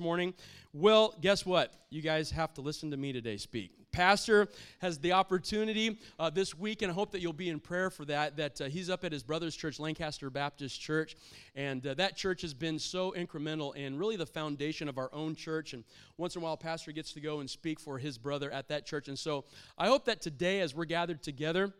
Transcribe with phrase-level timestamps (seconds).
[0.00, 0.34] morning?
[0.72, 1.74] Well, guess what?
[1.90, 3.72] You guys have to listen to me today speak.
[3.90, 4.48] Pastor
[4.80, 8.04] has the opportunity uh, this week, and I hope that you'll be in prayer for
[8.04, 8.36] that.
[8.36, 11.16] That uh, he's up at his brother's church, Lancaster Baptist Church,
[11.54, 15.34] and uh, that church has been so incremental and really the foundation of our own
[15.34, 15.72] church.
[15.72, 15.84] And
[16.16, 18.84] once in a while, Pastor gets to go and speak for his brother at that
[18.84, 19.08] church.
[19.08, 19.44] And so
[19.78, 21.72] I hope that today, as we're gathered together,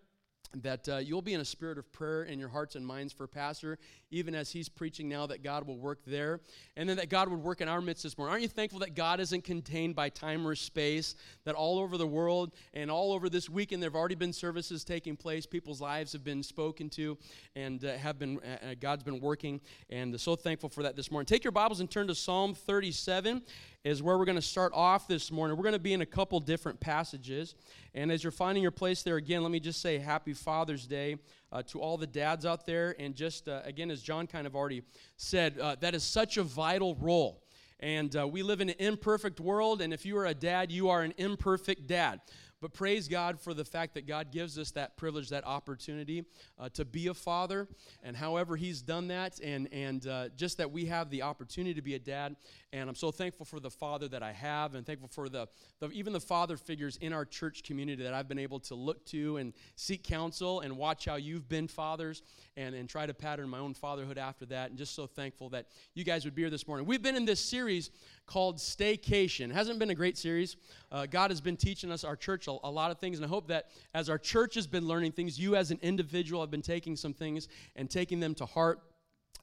[0.56, 3.26] that uh, you'll be in a spirit of prayer in your hearts and minds for
[3.26, 3.78] Pastor,
[4.10, 6.40] even as he's preaching now, that God will work there,
[6.76, 8.32] and then that God would work in our midst this morning.
[8.32, 11.14] Aren't you thankful that God isn't contained by time or space,
[11.44, 14.84] that all over the world and all over this weekend there have already been services
[14.84, 17.18] taking place, people's lives have been spoken to,
[17.54, 19.60] and uh, have been, uh, uh God's been working,
[19.90, 21.26] and so thankful for that this morning.
[21.26, 23.42] Take your Bibles and turn to Psalm 37,
[23.84, 25.56] is where we're going to start off this morning.
[25.56, 27.54] We're going to be in a couple different passages.
[27.98, 31.16] And as you're finding your place there again, let me just say happy Father's Day
[31.50, 32.94] uh, to all the dads out there.
[32.96, 34.82] And just uh, again, as John kind of already
[35.16, 37.42] said, uh, that is such a vital role.
[37.80, 40.90] And uh, we live in an imperfect world, and if you are a dad, you
[40.90, 42.20] are an imperfect dad.
[42.60, 46.24] But praise God for the fact that God gives us that privilege, that opportunity
[46.58, 47.68] uh, to be a father,
[48.02, 51.82] and however He's done that, and, and uh, just that we have the opportunity to
[51.82, 52.34] be a dad.
[52.70, 55.48] And I'm so thankful for the father that I have, and thankful for the,
[55.80, 59.06] the even the father figures in our church community that I've been able to look
[59.06, 62.22] to and seek counsel and watch how you've been fathers
[62.58, 64.68] and, and try to pattern my own fatherhood after that.
[64.68, 66.86] And just so thankful that you guys would be here this morning.
[66.86, 67.90] We've been in this series
[68.26, 69.48] called Staycation.
[69.48, 70.56] It hasn't been a great series.
[70.92, 73.16] Uh, God has been teaching us, our church, a, a, lot of things.
[73.16, 76.42] And I hope that as our church has been learning things, you as an individual
[76.42, 78.80] have been taking some things and taking them to heart.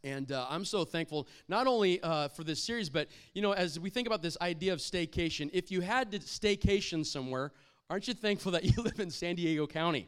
[0.04, 3.80] And uh, I'm so thankful, not only uh, for this series, but, you know, as
[3.80, 7.52] we think about this idea of staycation, if you had to staycation somewhere,
[7.90, 10.08] aren't you thankful that you live in San Diego County?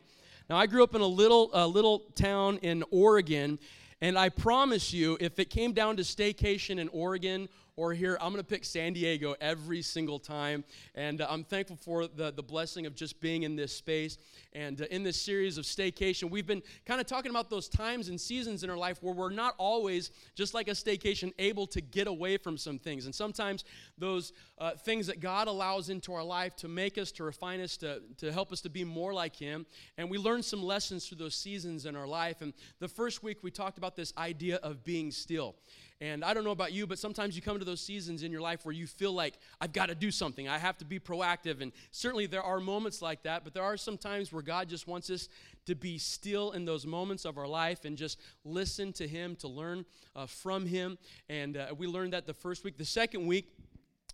[0.49, 3.59] Now, I grew up in a little, uh, little town in Oregon,
[3.99, 8.33] and I promise you, if it came down to staycation in Oregon or here, I'm
[8.33, 10.63] going to pick San Diego every single time.
[10.95, 14.17] And uh, I'm thankful for the, the blessing of just being in this space.
[14.53, 18.09] And uh, in this series of staycation, we've been kind of talking about those times
[18.09, 21.79] and seasons in our life where we're not always, just like a staycation, able to
[21.79, 23.05] get away from some things.
[23.05, 23.63] And sometimes
[23.95, 27.77] those uh, things that God allows into our life to make us, to refine us,
[27.77, 29.67] to, to help us to be more like Him.
[29.99, 32.41] And we learn some lessons through those seasons in our life.
[32.41, 35.55] And the first week, we talked about this idea of being still.
[35.99, 38.41] And I don't know about you, but sometimes you come to those seasons in your
[38.41, 40.47] life where you feel like, I've got to do something.
[40.47, 41.59] I have to be proactive.
[41.61, 44.87] And certainly there are moments like that, but there are some times where God just
[44.87, 45.27] wants us
[45.65, 49.47] to be still in those moments of our life and just listen to Him, to
[49.47, 49.85] learn
[50.15, 50.99] uh, from Him.
[51.29, 52.77] And uh, we learned that the first week.
[52.77, 53.51] The second week,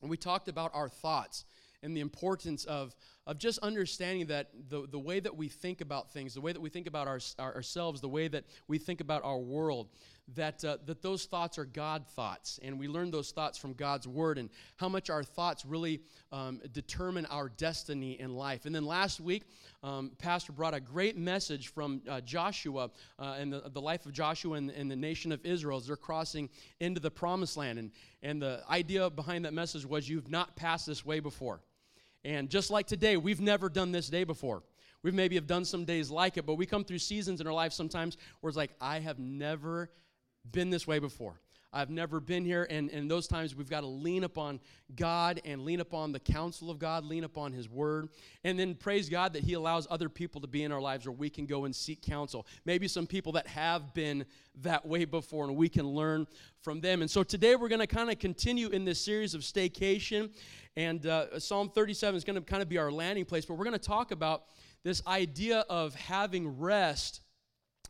[0.02, 1.44] we talked about our thoughts
[1.84, 2.96] and the importance of,
[3.28, 6.62] of just understanding that the, the way that we think about things, the way that
[6.62, 9.90] we think about our, our ourselves, the way that we think about our world,
[10.36, 12.60] that, uh, that those thoughts are God thoughts.
[12.64, 16.02] And we learn those thoughts from God's Word and how much our thoughts really
[16.32, 18.66] um, determine our destiny in life.
[18.66, 19.44] And then last week,
[19.84, 22.90] um, Pastor brought a great message from uh, Joshua
[23.20, 25.96] uh, and the, the life of Joshua and, and the nation of Israel as they're
[25.96, 27.78] crossing into the promised land.
[27.78, 27.92] And,
[28.22, 31.60] and the idea behind that message was you've not passed this way before.
[32.24, 34.64] And just like today, we've never done this day before.
[35.04, 37.54] We maybe have done some days like it, but we come through seasons in our
[37.54, 39.90] life sometimes where it's like, I have never
[40.52, 41.40] been this way before.
[41.76, 44.60] I've never been here, and in those times we've got to lean upon
[44.96, 48.10] God and lean upon the counsel of God, lean upon His Word,
[48.44, 51.16] and then praise God that He allows other people to be in our lives where
[51.16, 52.46] we can go and seek counsel.
[52.64, 54.24] Maybe some people that have been
[54.62, 56.28] that way before, and we can learn
[56.62, 57.02] from them.
[57.02, 60.30] And so today we're going to kind of continue in this series of staycation,
[60.78, 63.66] and uh, Psalm 37 is going to kind of be our landing place, but we're
[63.66, 64.44] going to talk about
[64.84, 67.22] this idea of having rest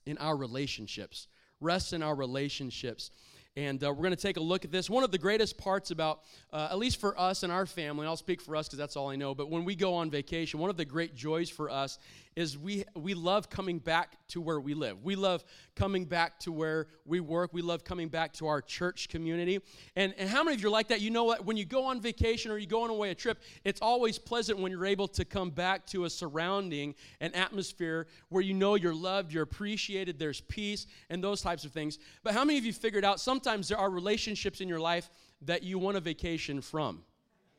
[0.06, 1.28] in our relationships
[1.63, 3.12] rests in our relationships.
[3.56, 4.90] And uh, we're going to take a look at this.
[4.90, 8.09] One of the greatest parts about, uh, at least for us and our family, and
[8.09, 10.59] I'll speak for us because that's all I know, but when we go on vacation,
[10.59, 12.00] one of the great joys for us
[12.35, 15.03] is we, we love coming back to where we live.
[15.03, 15.44] We love
[15.75, 17.53] coming back to where we work.
[17.53, 19.59] We love coming back to our church community.
[19.95, 21.01] And, and how many of you are like that?
[21.01, 21.45] You know what?
[21.45, 24.59] When you go on vacation or you go on away a trip, it's always pleasant
[24.59, 28.95] when you're able to come back to a surrounding, an atmosphere where you know you're
[28.95, 32.00] loved, you're appreciated, there's peace, and those types of things.
[32.24, 35.09] But how many of you figured out sometimes there are relationships in your life
[35.44, 37.03] that you want a vacation from?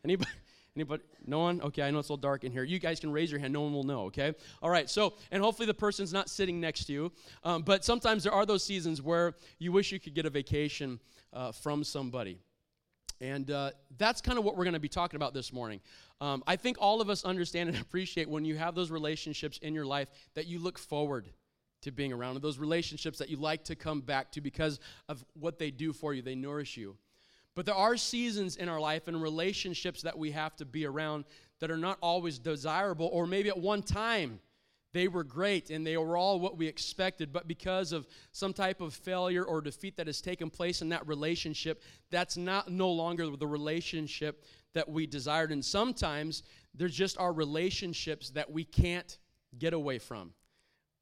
[0.04, 0.30] Anybody?
[0.76, 1.04] Anybody?
[1.24, 1.60] No one?
[1.60, 2.64] Okay, I know it's a little dark in here.
[2.64, 3.52] You guys can raise your hand.
[3.52, 4.34] No one will know, okay?
[4.60, 7.12] All right, so, and hopefully the person's not sitting next to you.
[7.44, 10.98] Um, but sometimes there are those seasons where you wish you could get a vacation
[11.32, 12.40] uh, from somebody.
[13.20, 15.80] And uh, that's kind of what we're going to be talking about this morning.
[16.20, 19.74] Um, I think all of us understand and appreciate when you have those relationships in
[19.74, 21.28] your life that you look forward
[21.82, 25.58] to being around, those relationships that you like to come back to because of what
[25.58, 26.96] they do for you, they nourish you.
[27.54, 31.24] But there are seasons in our life and relationships that we have to be around
[31.60, 34.40] that are not always desirable, or maybe at one time
[34.92, 38.80] they were great and they were all what we expected, but because of some type
[38.80, 43.28] of failure or defeat that has taken place in that relationship, that's not no longer
[43.36, 45.50] the relationship that we desired.
[45.50, 46.42] And sometimes
[46.74, 49.18] there's just our relationships that we can't
[49.58, 50.32] get away from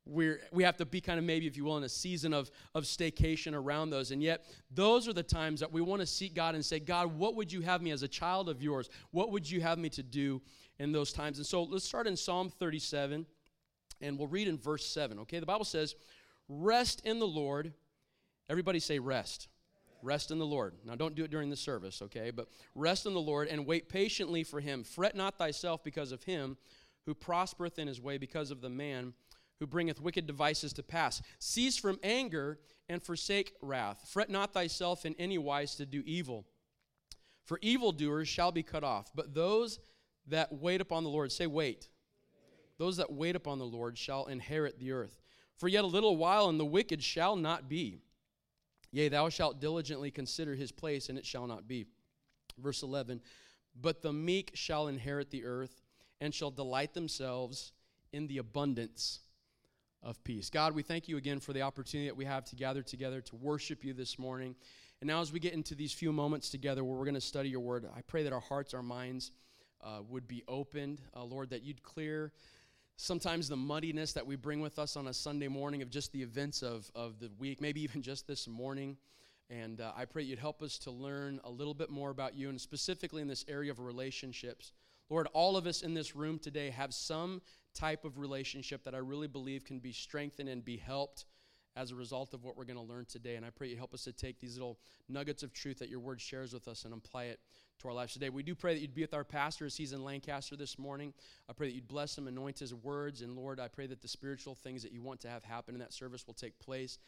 [0.04, 2.50] we're, we have to be kind of maybe, if you will, in a season of,
[2.75, 4.10] of staycation around those.
[4.10, 7.16] And yet, those are the times that we want to seek God and say, God,
[7.16, 8.90] what would you have me as a child of yours?
[9.12, 10.43] What would you have me to do
[10.78, 11.38] in those times?
[11.38, 13.26] And so let's start in Psalm 37,
[14.00, 15.20] and we'll read in verse 7.
[15.20, 15.94] Okay, the Bible says,
[16.49, 17.72] Rest in the Lord.
[18.50, 19.49] Everybody say, Rest.
[20.02, 20.75] Rest in the Lord.
[20.84, 22.32] Now, don't do it during the service, okay?
[22.32, 24.82] But rest in the Lord and wait patiently for him.
[24.82, 26.56] Fret not thyself because of him
[27.06, 29.12] who prospereth in his way, because of the man
[29.62, 31.23] who bringeth wicked devices to pass.
[31.38, 34.09] Cease from anger and forsake wrath.
[34.09, 36.44] Fret not thyself in any wise to do evil.
[37.44, 39.79] For evildoers shall be cut off, but those
[40.26, 41.88] that wait upon the Lord, say, wait.
[42.76, 45.20] Those that wait upon the Lord shall inherit the earth.
[45.59, 48.00] For yet a little while, and the wicked shall not be.
[48.91, 51.87] Yea, thou shalt diligently consider his place, and it shall not be.
[52.59, 53.20] Verse 11
[53.81, 55.82] But the meek shall inherit the earth,
[56.20, 57.70] and shall delight themselves
[58.12, 59.20] in the abundance
[60.02, 60.50] of peace.
[60.50, 63.37] God, we thank you again for the opportunity that we have to gather together to
[63.37, 64.54] worship you this morning.
[65.00, 67.49] And now, as we get into these few moments together where we're going to study
[67.49, 69.32] your word, I pray that our hearts, our minds
[69.82, 71.00] uh, would be opened.
[71.14, 72.32] Uh, Lord, that you'd clear
[72.96, 76.22] sometimes the muddiness that we bring with us on a Sunday morning of just the
[76.22, 78.96] events of, of the week, maybe even just this morning.
[79.50, 82.49] And uh, I pray you'd help us to learn a little bit more about you,
[82.49, 84.72] and specifically in this area of relationships.
[85.12, 87.43] Lord, all of us in this room today have some
[87.75, 91.26] type of relationship that I really believe can be strengthened and be helped
[91.76, 93.37] as a result of what we're going to learn today.
[93.37, 94.79] And I pray you help us to take these little
[95.11, 97.41] nuggets of truth that your word shares with us and apply it
[97.81, 98.31] to our lives today.
[98.31, 101.12] We do pray that you'd be with our pastor as he's in Lancaster this morning.
[101.47, 103.20] I pray that you'd bless him, anoint his words.
[103.20, 105.81] And Lord, I pray that the spiritual things that you want to have happen in
[105.81, 106.99] that service will take place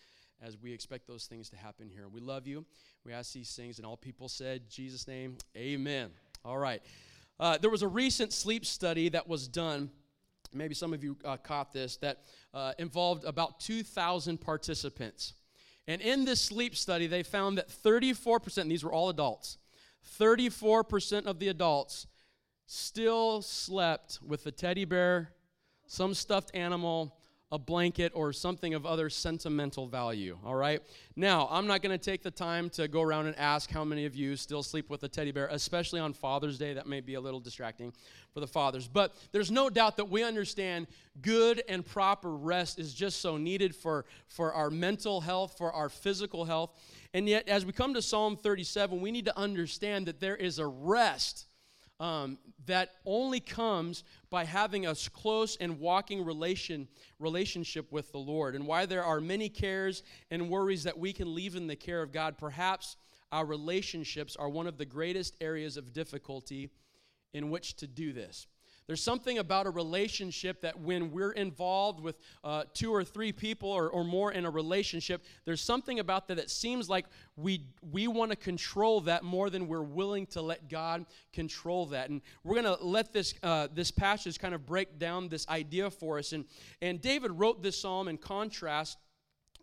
[0.43, 2.09] as we expect those things to happen here.
[2.09, 2.67] We love you.
[3.03, 3.79] We ask these things.
[3.79, 6.11] And all people said, Jesus' name, amen.
[6.45, 6.83] All right.
[7.39, 9.91] Uh, there was a recent sleep study that was done
[10.55, 12.23] maybe some of you uh, caught this, that
[12.53, 15.35] uh, involved about 2,000 participants.
[15.87, 19.59] And in this sleep study, they found that 34%, and these were all adults,
[20.19, 22.07] 34% of the adults
[22.67, 25.33] still slept with a teddy bear,
[25.87, 27.17] some stuffed animal,
[27.53, 30.83] a blanket or something of other sentimental value, all right?
[31.15, 34.07] Now, I'm not going to take the time to go around and ask how many
[34.07, 36.75] of you still sleep with a teddy bear, especially on Father's Day.
[36.75, 37.93] That may be a little distracting
[38.33, 38.89] for the fathers.
[38.89, 40.89] But there's no doubt that we understand
[41.21, 45.89] good and proper rest is just so needed for, for our mental health, for our
[45.89, 46.71] physical health.
[47.13, 50.59] And yet, as we come to Psalm 37, we need to understand that there is
[50.59, 51.47] a rest
[52.01, 56.89] um, that only comes by having a close and walking relation,
[57.19, 58.55] relationship with the Lord.
[58.55, 62.03] And why there are many cares and worries that we can leave in the care
[62.03, 62.97] of God, perhaps
[63.31, 66.71] our relationships are one of the greatest areas of difficulty
[67.33, 68.47] in which to do this.
[68.87, 73.71] There's something about a relationship that when we're involved with uh, two or three people
[73.71, 78.09] or, or more in a relationship, there's something about that that seems like we, we
[78.09, 82.11] want to control that more than we're willing to let God control that.
[82.11, 85.91] And we're going to let this, uh, this passage kind of break down this idea
[85.91, 86.33] for us.
[86.33, 86.45] And,
[86.83, 88.99] and David wrote this psalm in contrast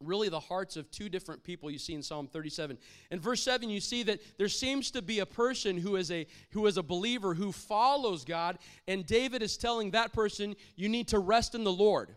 [0.03, 2.77] really the hearts of two different people you see in Psalm 37.
[3.11, 6.27] In verse 7 you see that there seems to be a person who is a
[6.51, 11.07] who is a believer who follows God and David is telling that person you need
[11.09, 12.15] to rest in the Lord.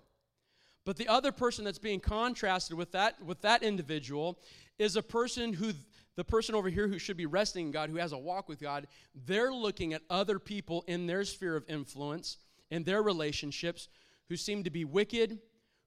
[0.85, 4.39] But the other person that's being contrasted with that with that individual
[4.79, 5.73] is a person who
[6.17, 8.61] the person over here who should be resting in God who has a walk with
[8.61, 8.87] God,
[9.27, 12.39] they're looking at other people in their sphere of influence
[12.71, 13.89] in their relationships
[14.29, 15.39] who seem to be wicked,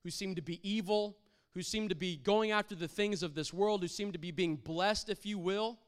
[0.03, 1.17] who seem to be evil,
[1.57, 4.29] who seem to be going after the things of this world, who seem to be
[4.29, 5.79] being blessed, if you will.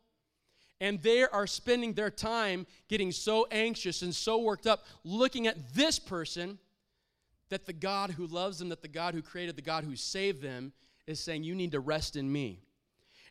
[0.82, 5.76] And they are spending their time getting so anxious and so worked up looking at
[5.76, 6.58] this person
[7.50, 10.42] that the God who loves them, that the God who created, the God who saved
[10.42, 10.74] them,
[11.06, 12.64] is saying, You need to rest in me.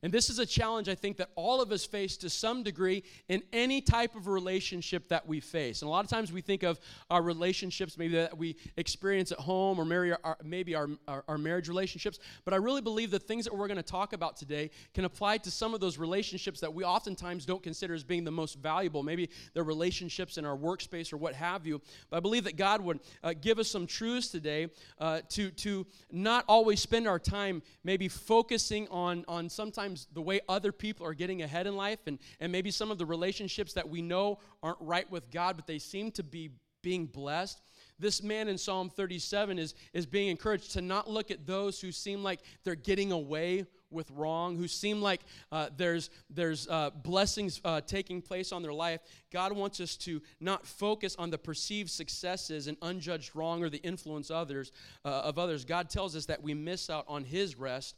[0.03, 3.03] And this is a challenge I think that all of us face to some degree
[3.29, 5.83] in any type of relationship that we face.
[5.83, 6.79] And a lot of times we think of
[7.11, 11.39] our relationships, maybe that we experience at home or maybe our, maybe our, our, our
[11.39, 12.19] marriage relationships.
[12.45, 15.39] But I really believe the things that we're going to talk about today can apply
[15.39, 19.03] to some of those relationships that we oftentimes don't consider as being the most valuable.
[19.03, 21.81] Maybe the relationships in our workspace or what have you.
[22.11, 25.87] But I believe that God would uh, give us some truths today uh, to, to
[26.13, 31.07] not always spend our time maybe focusing on, on sometimes sometimes the way other people
[31.07, 34.39] are getting ahead in life, and, and maybe some of the relationships that we know
[34.63, 36.51] aren't right with God, but they seem to be
[36.83, 37.61] being blessed.
[37.99, 41.91] This man in Psalm 37 is, is being encouraged to not look at those who
[41.91, 47.61] seem like they're getting away with wrong, who seem like uh, there's, there's uh, blessings
[47.65, 49.01] uh, taking place on their life.
[49.33, 53.79] God wants us to not focus on the perceived successes and unjudged wrong or the
[53.79, 54.71] influence others,
[55.05, 55.65] uh, of others.
[55.65, 57.97] God tells us that we miss out on His rest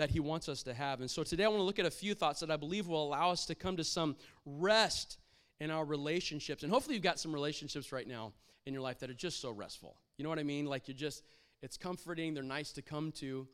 [0.00, 1.00] that He wants us to have.
[1.00, 3.04] And so today I want to look at a few thoughts that I believe will
[3.04, 4.16] allow us to come to some
[4.46, 5.18] rest
[5.60, 6.62] in our relationships.
[6.62, 8.32] And hopefully you've got some relationships right now
[8.64, 9.98] in your life that are just so restful.
[10.16, 10.64] You know what I mean?
[10.64, 11.22] Like you just,
[11.60, 13.46] it's comforting, they're nice to come to.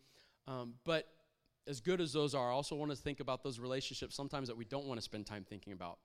[0.46, 1.08] Um, but
[1.66, 4.56] as good as those are, I also want to think about those relationships sometimes that
[4.56, 5.98] we don't want to spend time thinking about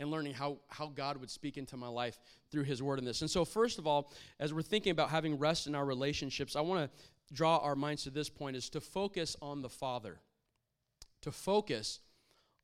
[0.00, 2.18] and learning how, how God would speak into my life
[2.50, 3.20] through His Word in this.
[3.20, 6.60] And so, first of all, as we're thinking about having rest in our relationships, I
[6.60, 10.20] want to draw our minds to this point is to focus on the Father.
[11.22, 12.00] To focus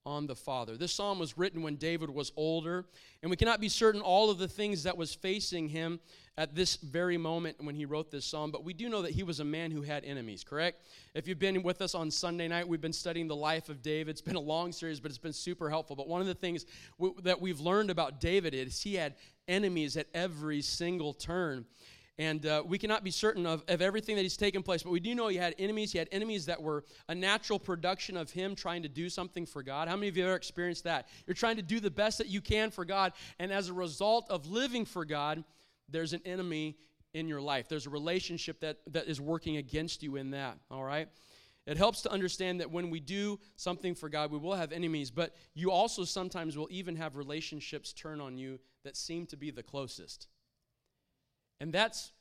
[0.07, 0.77] on the Father.
[0.77, 2.87] This psalm was written when David was older,
[3.23, 6.01] and we cannot be certain all of the things that was facing him
[6.39, 9.25] at this very moment when he wrote this psalm, but we do know that he
[9.25, 10.87] was a man who had enemies, correct?
[11.15, 14.13] If you've been with us on Sunday night, we've been studying the life of David.
[14.13, 15.97] It's been a long series, but it's been super helpful.
[15.97, 16.65] But one of the things
[16.97, 19.17] w- that we've learned about David is he had
[19.49, 21.67] enemies at every single turn.
[22.19, 24.99] And uh, we cannot be certain of, of everything that he's taken place, but we
[24.99, 25.93] do know he had enemies.
[25.93, 29.63] He had enemies that were a natural production of him trying to do something for
[29.63, 29.87] God.
[29.87, 31.09] How many of you have ever experienced that?
[31.27, 34.29] You're trying to do the best that you can for God, and as a result
[34.31, 35.45] of living for God,
[35.89, 36.77] there's an enemy
[37.15, 37.69] in your life.
[37.69, 41.09] There's a relationship that, that is working against you in that, all right?
[41.67, 45.11] It helps to understand that when we do something for God, we will have enemies,
[45.11, 49.51] but you also sometimes will even have relationships turn on you that seem to be
[49.51, 50.29] the closest.
[51.61, 52.13] And that's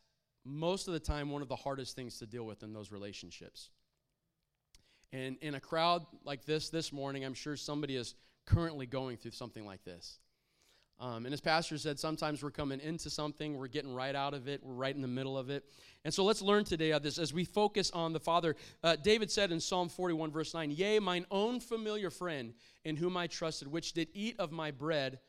[0.46, 3.70] most of the time one of the hardest things to deal with in those relationships.
[5.14, 8.16] And in a crowd like this this morning, I'm sure somebody is
[8.46, 10.20] currently going through something like this.
[11.00, 14.48] Um, and as Pastor said, sometimes we're coming into something, we're getting right out of
[14.48, 15.64] it, we're right in the middle of it.
[16.04, 18.56] And so let's learn today of this as we focus on the Father.
[18.84, 22.54] Uh, David said in Psalm 41, verse 9, Yea, mine own familiar friend,
[22.84, 25.20] in whom I trusted, which did eat of my bread,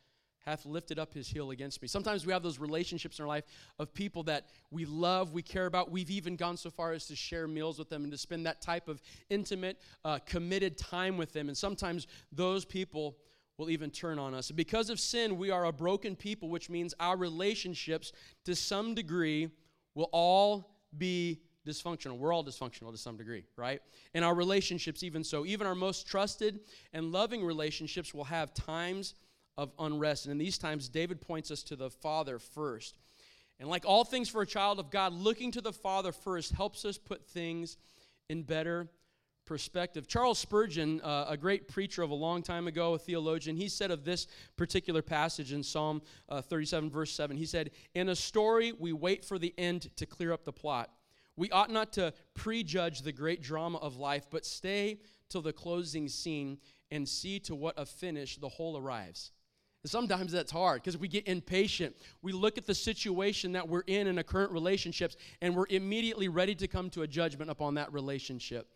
[0.50, 1.88] hath lifted up his heel against me.
[1.88, 3.45] Sometimes we have those relationships in our life
[3.78, 5.90] of people that we love, we care about.
[5.90, 8.61] We've even gone so far as to share meals with them and to spend that
[8.61, 9.00] type of
[9.31, 11.49] intimate, uh, committed time with them.
[11.49, 13.17] And sometimes those people
[13.59, 14.50] will even turn on us.
[14.50, 18.12] Because of sin, we are a broken people, which means our relationships,
[18.45, 19.50] to some degree,
[19.95, 22.19] will all be dysfunctional.
[22.19, 23.83] We're all dysfunctional to some degree, right?
[24.14, 25.45] And our relationships, even so.
[25.45, 26.61] Even our most trusted
[26.93, 29.14] and loving relationships will have times
[29.59, 30.25] of unrest.
[30.25, 32.97] And in these times, David points us to the Father first.
[33.61, 36.85] And like all things for a child of God, looking to the Father first helps
[36.85, 37.77] us put things
[38.31, 38.88] in better
[39.45, 40.07] perspective.
[40.07, 43.91] Charles Spurgeon, uh, a great preacher of a long time ago, a theologian, he said
[43.91, 48.73] of this particular passage in Psalm uh, 37, verse 7, he said, In a story,
[48.79, 50.91] we wait for the end to clear up the plot.
[51.37, 56.09] We ought not to prejudge the great drama of life, but stay till the closing
[56.09, 56.59] scene
[56.91, 59.33] and see to what a finish the whole arrives.
[59.88, 61.97] Sometimes that's hard because we get impatient.
[62.23, 66.28] We look at the situation that we're in in a current relationships and we're immediately
[66.28, 68.68] ready to come to a judgment upon that relationship.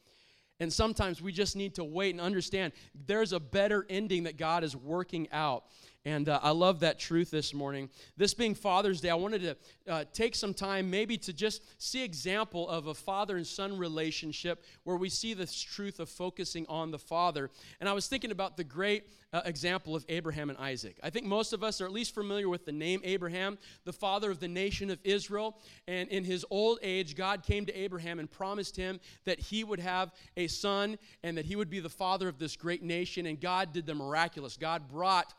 [0.60, 2.72] And sometimes we just need to wait and understand
[3.06, 5.64] there's a better ending that God is working out.
[6.04, 7.88] And uh, I love that truth this morning.
[8.16, 12.02] This being Father's Day, I wanted to uh, take some time maybe to just see
[12.02, 16.90] example of a father and son relationship where we see this truth of focusing on
[16.90, 17.50] the Father.
[17.78, 20.98] And I was thinking about the great uh, example of Abraham and Isaac.
[21.04, 24.30] I think most of us are at least familiar with the name Abraham, the father
[24.30, 25.56] of the nation of Israel.
[25.86, 29.80] And in his old age, God came to Abraham and promised him that he would
[29.80, 33.26] have a son and that he would be the father of this great nation.
[33.26, 34.56] And God did the miraculous.
[34.56, 35.32] God brought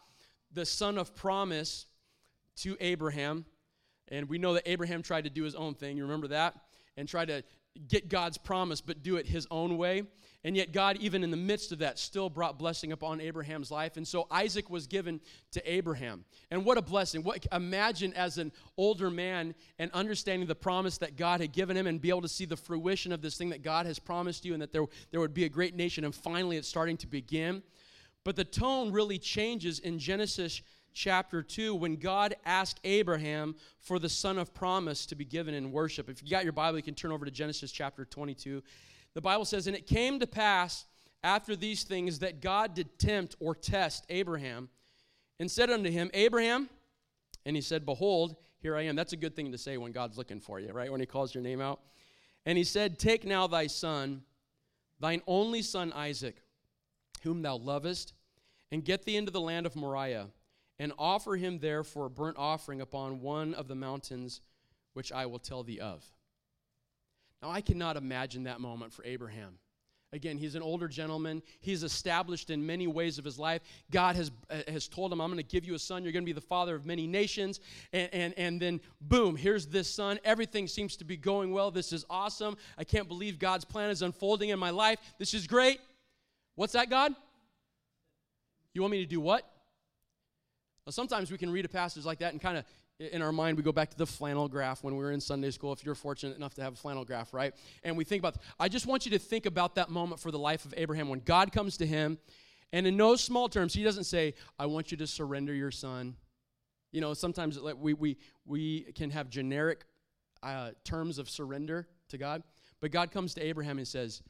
[0.53, 1.86] the son of promise
[2.57, 3.45] to Abraham.
[4.10, 5.98] And we know that Abraham tried to do his own thing.
[5.98, 6.55] You remember that?
[6.98, 7.43] And tried to
[7.88, 10.03] get God's promise, but do it his own way.
[10.45, 13.95] And yet, God, even in the midst of that, still brought blessing upon Abraham's life.
[13.95, 15.22] And so Isaac was given
[15.53, 16.25] to Abraham.
[16.51, 17.24] And what a blessing.
[17.24, 21.88] What, imagine as an older man and understanding the promise that God had given him
[21.88, 24.51] and be able to see the fruition of this thing that God has promised you
[24.51, 26.03] and that there, there would be a great nation.
[26.03, 27.63] And finally, it's starting to begin.
[28.23, 30.61] But the tone really changes in Genesis
[30.93, 35.71] chapter 2 when God asked Abraham for the son of promise to be given in
[35.71, 36.09] worship.
[36.09, 38.63] If you got your Bible, you can turn over to Genesis chapter 22.
[39.13, 40.85] The Bible says, And it came to pass
[41.23, 44.69] after these things that God did tempt or test Abraham
[45.39, 46.69] and said unto him, Abraham,
[47.45, 48.95] and he said, Behold, here I am.
[48.95, 50.91] That's a good thing to say when God's looking for you, right?
[50.91, 51.81] When he calls your name out.
[52.45, 54.21] And he said, Take now thy son,
[54.99, 56.42] thine only son Isaac
[57.23, 58.13] whom thou lovest,
[58.71, 60.27] and get thee into the land of Moriah,
[60.79, 64.41] and offer him there for a burnt offering upon one of the mountains
[64.93, 66.03] which I will tell thee of.
[67.41, 69.57] Now, I cannot imagine that moment for Abraham.
[70.13, 71.41] Again, he's an older gentleman.
[71.59, 73.63] He's established in many ways of his life.
[73.89, 76.03] God has, uh, has told him, I'm going to give you a son.
[76.03, 77.59] You're going to be the father of many nations.
[77.91, 80.19] And, and, and then, boom, here's this son.
[80.23, 81.71] Everything seems to be going well.
[81.71, 82.57] This is awesome.
[82.77, 84.99] I can't believe God's plan is unfolding in my life.
[85.17, 85.79] This is great.
[86.55, 87.13] What's that, God?
[88.74, 89.50] You want me to do what?
[90.86, 92.65] Well, sometimes we can read a passage like that and kind of
[93.00, 95.51] in our mind, we go back to the flannel graph when we were in Sunday
[95.51, 97.53] school, if you're fortunate enough to have a flannel graph, right?
[97.83, 100.39] And we think about, I just want you to think about that moment for the
[100.39, 102.19] life of Abraham when God comes to him,
[102.72, 106.15] and in no small terms, he doesn't say, I want you to surrender your son.
[106.91, 109.86] You know, sometimes we, we, we can have generic
[110.41, 112.43] uh, terms of surrender to God,
[112.79, 114.22] but God comes to Abraham and says,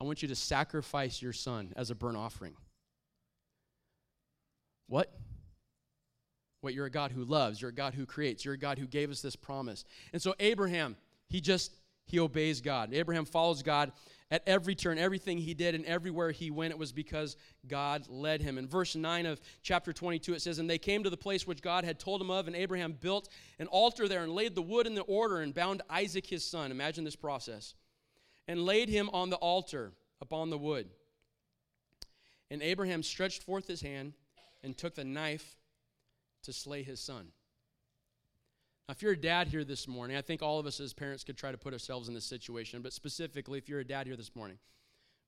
[0.00, 2.54] I want you to sacrifice your son as a burnt offering.
[4.88, 5.12] What?
[6.62, 8.86] What you're a God who loves, you're a God who creates, you're a God who
[8.86, 9.84] gave us this promise.
[10.12, 10.96] And so Abraham,
[11.28, 11.72] he just
[12.06, 12.92] he obeys God.
[12.92, 13.92] Abraham follows God
[14.32, 18.40] at every turn, everything he did, and everywhere he went, it was because God led
[18.40, 18.58] him.
[18.58, 21.62] In verse 9 of chapter 22, it says, And they came to the place which
[21.62, 23.28] God had told him of, and Abraham built
[23.58, 26.70] an altar there and laid the wood in the order and bound Isaac his son.
[26.70, 27.74] Imagine this process.
[28.50, 30.88] And laid him on the altar upon the wood.
[32.50, 34.14] And Abraham stretched forth his hand
[34.64, 35.54] and took the knife
[36.42, 37.28] to slay his son.
[38.88, 41.22] Now, if you're a dad here this morning, I think all of us as parents
[41.22, 44.16] could try to put ourselves in this situation, but specifically, if you're a dad here
[44.16, 44.58] this morning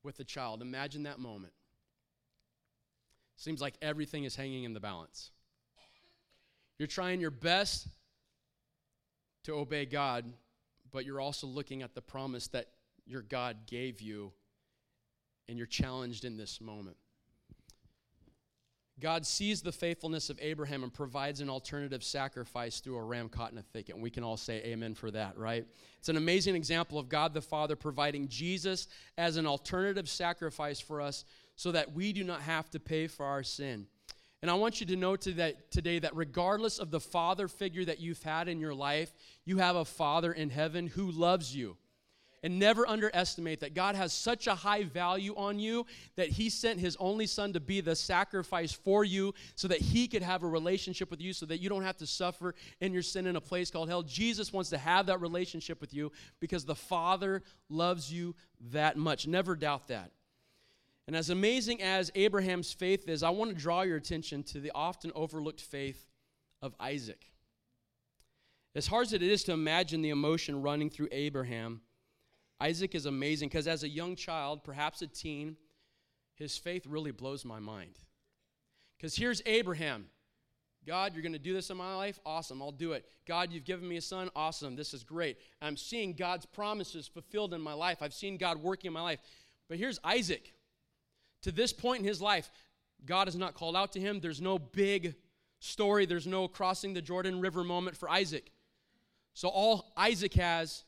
[0.03, 1.53] with a child, imagine that moment.
[3.37, 5.31] Seems like everything is hanging in the balance.
[6.77, 7.87] You're trying your best
[9.45, 10.25] to obey God,
[10.91, 12.67] but you're also looking at the promise that
[13.13, 14.33] your God gave you,
[15.49, 16.97] and you're challenged in this moment.
[19.01, 23.51] God sees the faithfulness of Abraham and provides an alternative sacrifice through a ram caught
[23.51, 23.97] in a thicket.
[23.97, 25.67] And we can all say amen for that, right?
[25.99, 28.87] It's an amazing example of God the Father providing Jesus
[29.19, 31.25] as an alternative sacrifice for us
[31.57, 33.87] so that we do not have to pay for our sin.
[34.41, 38.23] And I want you to know today that regardless of the father figure that you've
[38.23, 39.13] had in your life,
[39.45, 41.77] you have a father in heaven who loves you
[42.43, 46.81] and never underestimate that God has such a high value on you that He sent
[46.81, 50.49] His only Son to be the sacrifice for you so that He could have a
[50.49, 53.41] relationship with you so that you don't have to suffer in your sin in a
[53.41, 54.03] place called hell.
[54.03, 58.35] Jesus wants to have that relationship with you because the Father loves you
[58.73, 59.27] that much.
[59.27, 60.11] Never doubt that.
[61.07, 64.73] And as amazing as Abraham's faith is, I want to draw your attention to the
[64.75, 66.09] often overlooked faith
[66.61, 67.27] of Isaac.
[68.75, 71.83] As hard as it is to imagine the emotion running through Abraham,
[72.63, 75.57] Isaac is amazing because as a young child, perhaps a teen,
[76.37, 77.99] his faith really blows my mind.
[78.97, 80.07] Because here's Abraham.
[80.87, 82.21] God, you're going to do this in my life?
[82.25, 83.05] Awesome, I'll do it.
[83.27, 84.31] God, you've given me a son?
[84.37, 85.39] Awesome, this is great.
[85.61, 87.99] I'm seeing God's promises fulfilled in my life.
[88.01, 89.19] I've seen God working in my life.
[89.69, 90.55] But here's Isaac.
[91.43, 92.49] To this point in his life,
[93.05, 94.21] God has not called out to him.
[94.21, 95.17] There's no big
[95.59, 98.53] story, there's no crossing the Jordan River moment for Isaac.
[99.35, 100.85] So all Isaac has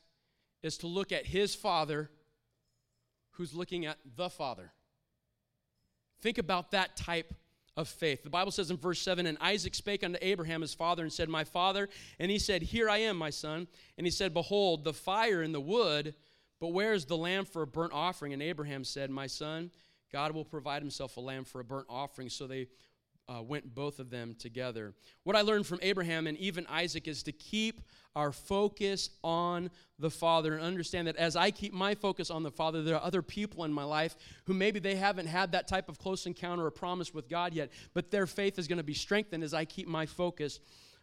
[0.65, 2.09] is to look at his father
[3.31, 4.71] who's looking at the father.
[6.21, 7.33] Think about that type
[7.77, 8.23] of faith.
[8.23, 11.29] The Bible says in verse 7 And Isaac spake unto Abraham his father and said,
[11.29, 11.87] My father.
[12.19, 13.67] And he said, Here I am, my son.
[13.97, 16.15] And he said, Behold, the fire and the wood,
[16.59, 18.33] but where is the lamb for a burnt offering?
[18.33, 19.69] And Abraham said, My son,
[20.11, 22.29] God will provide himself a lamb for a burnt offering.
[22.29, 22.69] So they
[23.27, 24.93] uh, went both of them together.
[25.23, 27.81] What I learned from Abraham and even Isaac is to keep
[28.15, 32.51] our focus on the Father and understand that as I keep my focus on the
[32.51, 35.89] Father, there are other people in my life who maybe they haven't had that type
[35.89, 38.93] of close encounter or promise with God yet, but their faith is going to be
[38.93, 40.59] strengthened as I keep my focus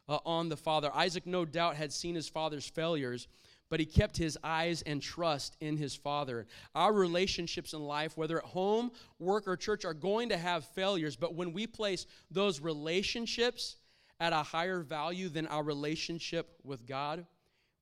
[0.09, 0.91] uh, on the Father.
[0.95, 3.29] Isaac, no doubt, had seen his father's failures
[3.73, 6.47] but he kept his eyes and trust in his Father.
[6.75, 11.17] Our relationships in life, whether at home, work, or church, are going to have failures,
[11.17, 13.77] but when we place those relationships
[14.21, 17.25] at a higher value than our relationship with God,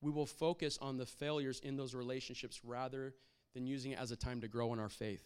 [0.00, 3.12] we will focus on the failures in those relationships rather
[3.52, 5.24] than using it as a time to grow in our faith.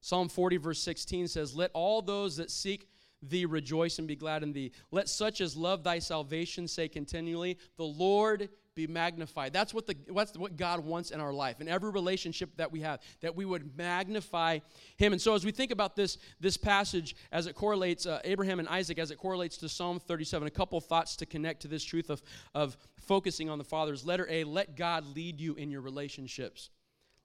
[0.00, 2.86] Psalm 40, verse 16 says, Let all those that seek
[3.22, 4.70] thee rejoice and be glad in thee.
[4.92, 8.50] Let such as love thy salvation say continually, The Lord
[8.86, 9.52] be magnified.
[9.52, 12.80] That's what, the, what's what God wants in our life, in every relationship that we
[12.80, 14.60] have, that we would magnify
[14.96, 15.12] Him.
[15.12, 18.68] And so, as we think about this, this passage as it correlates, uh, Abraham and
[18.68, 22.10] Isaac, as it correlates to Psalm 37, a couple thoughts to connect to this truth
[22.10, 22.22] of,
[22.54, 24.04] of focusing on the Father's.
[24.04, 26.70] Letter A, let God lead you in your relationships.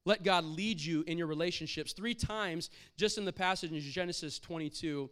[0.06, 1.94] Let God lead you in your relationships.
[1.94, 5.10] Three times, just in the passage in Genesis 22,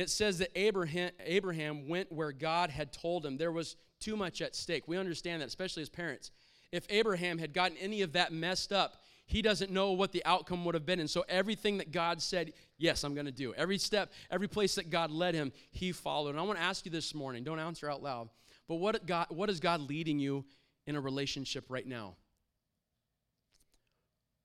[0.00, 3.36] it says that Abraham, Abraham went where God had told him.
[3.36, 4.86] There was too much at stake.
[4.86, 6.30] We understand that, especially as parents.
[6.72, 10.64] If Abraham had gotten any of that messed up, he doesn't know what the outcome
[10.64, 11.00] would have been.
[11.00, 13.54] And so everything that God said, yes, I'm going to do.
[13.54, 16.30] Every step, every place that God led him, he followed.
[16.30, 18.28] And I want to ask you this morning, don't answer out loud,
[18.68, 20.44] but what, God, what is God leading you
[20.86, 22.14] in a relationship right now?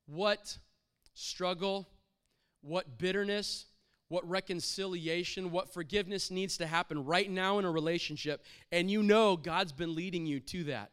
[0.05, 0.57] What
[1.13, 1.87] struggle,
[2.61, 3.65] what bitterness,
[4.09, 9.35] what reconciliation, what forgiveness needs to happen right now in a relationship, and you know
[9.35, 10.91] God's been leading you to that.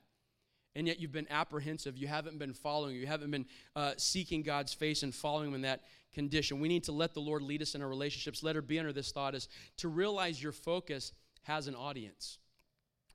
[0.75, 1.99] And yet you've been apprehensive.
[1.99, 2.97] You haven't been following.
[2.97, 3.45] You haven't been
[3.77, 5.83] uh, seeking God's face and following Him in that
[6.15, 6.61] condition.
[6.61, 8.43] We need to let the Lord lead us in our relationships.
[8.43, 9.49] Let her be under this thought is
[9.79, 12.39] to realize your focus has an audience.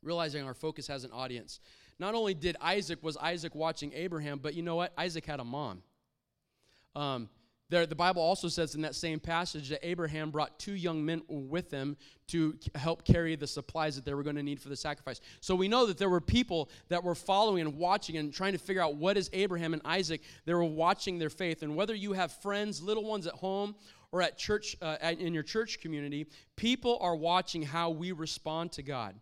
[0.03, 1.60] Realizing our focus has an audience.
[1.97, 4.93] Not only did Isaac, was Isaac watching Abraham, but you know what?
[4.95, 5.81] Isaac had a mom.
[6.95, 7.29] Um,
[7.69, 11.21] there, the Bible also says in that same passage that Abraham brought two young men
[11.27, 14.75] with him to help carry the supplies that they were going to need for the
[14.75, 15.19] sacrifice.
[15.41, 18.58] So we know that there were people that were following and watching and trying to
[18.58, 20.21] figure out what is Abraham and Isaac.
[20.45, 21.62] They were watching their faith.
[21.62, 23.75] And whether you have friends, little ones at home,
[24.13, 28.82] or at church, uh, in your church community, people are watching how we respond to
[28.82, 29.15] God.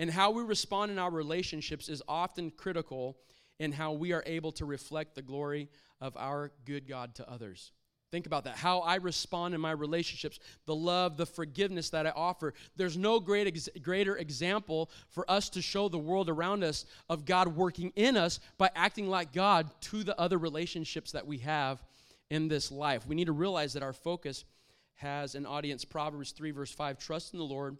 [0.00, 3.16] And how we respond in our relationships is often critical
[3.60, 5.68] in how we are able to reflect the glory
[6.00, 7.70] of our good God to others.
[8.14, 8.54] Think about that.
[8.54, 12.54] How I respond in my relationships, the love, the forgiveness that I offer.
[12.76, 17.24] There's no great ex- greater example for us to show the world around us of
[17.24, 21.82] God working in us by acting like God to the other relationships that we have
[22.30, 23.04] in this life.
[23.04, 24.44] We need to realize that our focus
[24.94, 25.84] has an audience.
[25.84, 27.76] Proverbs 3, verse 5 Trust in the Lord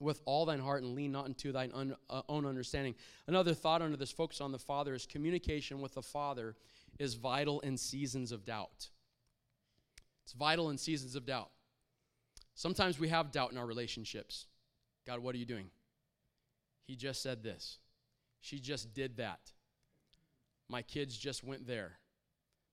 [0.00, 2.94] with all thine heart and lean not into thine un, uh, own understanding.
[3.26, 6.56] Another thought under this focus on the Father is communication with the Father
[6.98, 8.88] is vital in seasons of doubt.
[10.24, 11.50] It's vital in seasons of doubt.
[12.54, 14.46] Sometimes we have doubt in our relationships.
[15.06, 15.70] God, what are you doing?
[16.84, 17.78] He just said this.
[18.40, 19.52] She just did that.
[20.68, 21.92] My kids just went there.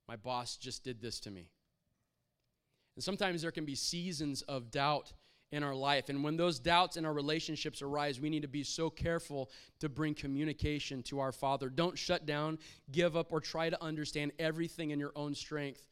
[0.08, 1.50] My boss just did this to me.
[2.96, 5.14] And sometimes there can be seasons of doubt
[5.52, 6.10] in our life.
[6.10, 9.90] And when those doubts in our relationships arise, we need to be so careful to
[9.90, 11.70] bring communication to our Father.
[11.70, 12.60] Don't shut down,
[12.92, 15.88] give up, or try to understand everything in your own strength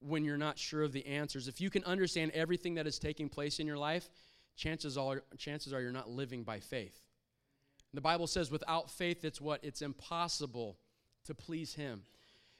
[0.00, 1.48] when you're not sure of the answers.
[1.48, 4.08] If you can understand everything that is taking place in your life,
[4.56, 7.00] chances are, chances are you're not living by faith.
[7.92, 9.60] The Bible says without faith, it's what?
[9.62, 10.78] It's impossible
[11.26, 12.02] to please Him.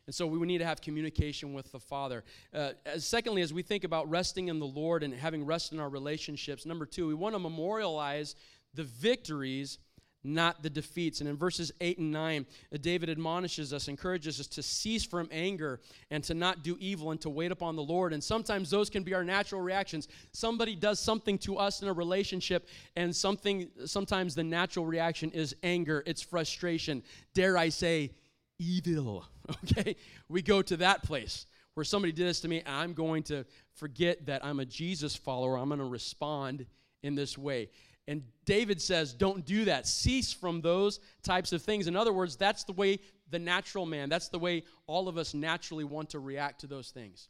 [0.07, 2.25] And so we need to have communication with the Father.
[2.53, 5.79] Uh, as, secondly, as we think about resting in the Lord and having rest in
[5.79, 8.35] our relationships, number two, we want to memorialize
[8.75, 9.79] the victories
[10.23, 11.21] not the defeats.
[11.21, 15.29] And in verses 8 and 9, uh, David admonishes us, encourages us to cease from
[15.33, 15.81] anger
[16.11, 18.13] and to not do evil and to wait upon the Lord.
[18.13, 20.09] And sometimes those can be our natural reactions.
[20.33, 25.55] Somebody does something to us in a relationship, and something sometimes the natural reaction is
[25.63, 27.03] anger, it's frustration.
[27.35, 28.13] Dare I say,
[28.59, 29.25] evil.
[29.65, 29.97] Okay?
[30.29, 34.27] We go to that place where somebody did this to me, I'm going to forget
[34.27, 35.57] that I'm a Jesus follower.
[35.57, 36.67] I'm going to respond
[37.03, 37.69] in this way.
[38.11, 39.87] And David says, don't do that.
[39.87, 41.87] Cease from those types of things.
[41.87, 42.99] In other words, that's the way
[43.31, 46.91] the natural man, that's the way all of us naturally want to react to those
[46.91, 47.29] things.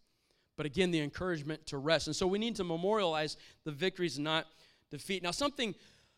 [0.56, 2.06] But again, the encouragement to rest.
[2.06, 4.46] And so we need to memorialize the victories, not
[4.90, 5.22] defeat.
[5.22, 5.74] Now, something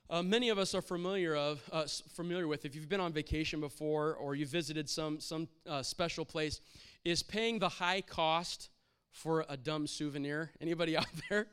[0.08, 3.58] uh, many of us are familiar of uh, familiar with if you've been on vacation
[3.58, 6.60] before or you visited some some uh, special place
[7.04, 8.68] is paying the high cost
[9.10, 11.46] for a dumb souvenir anybody out there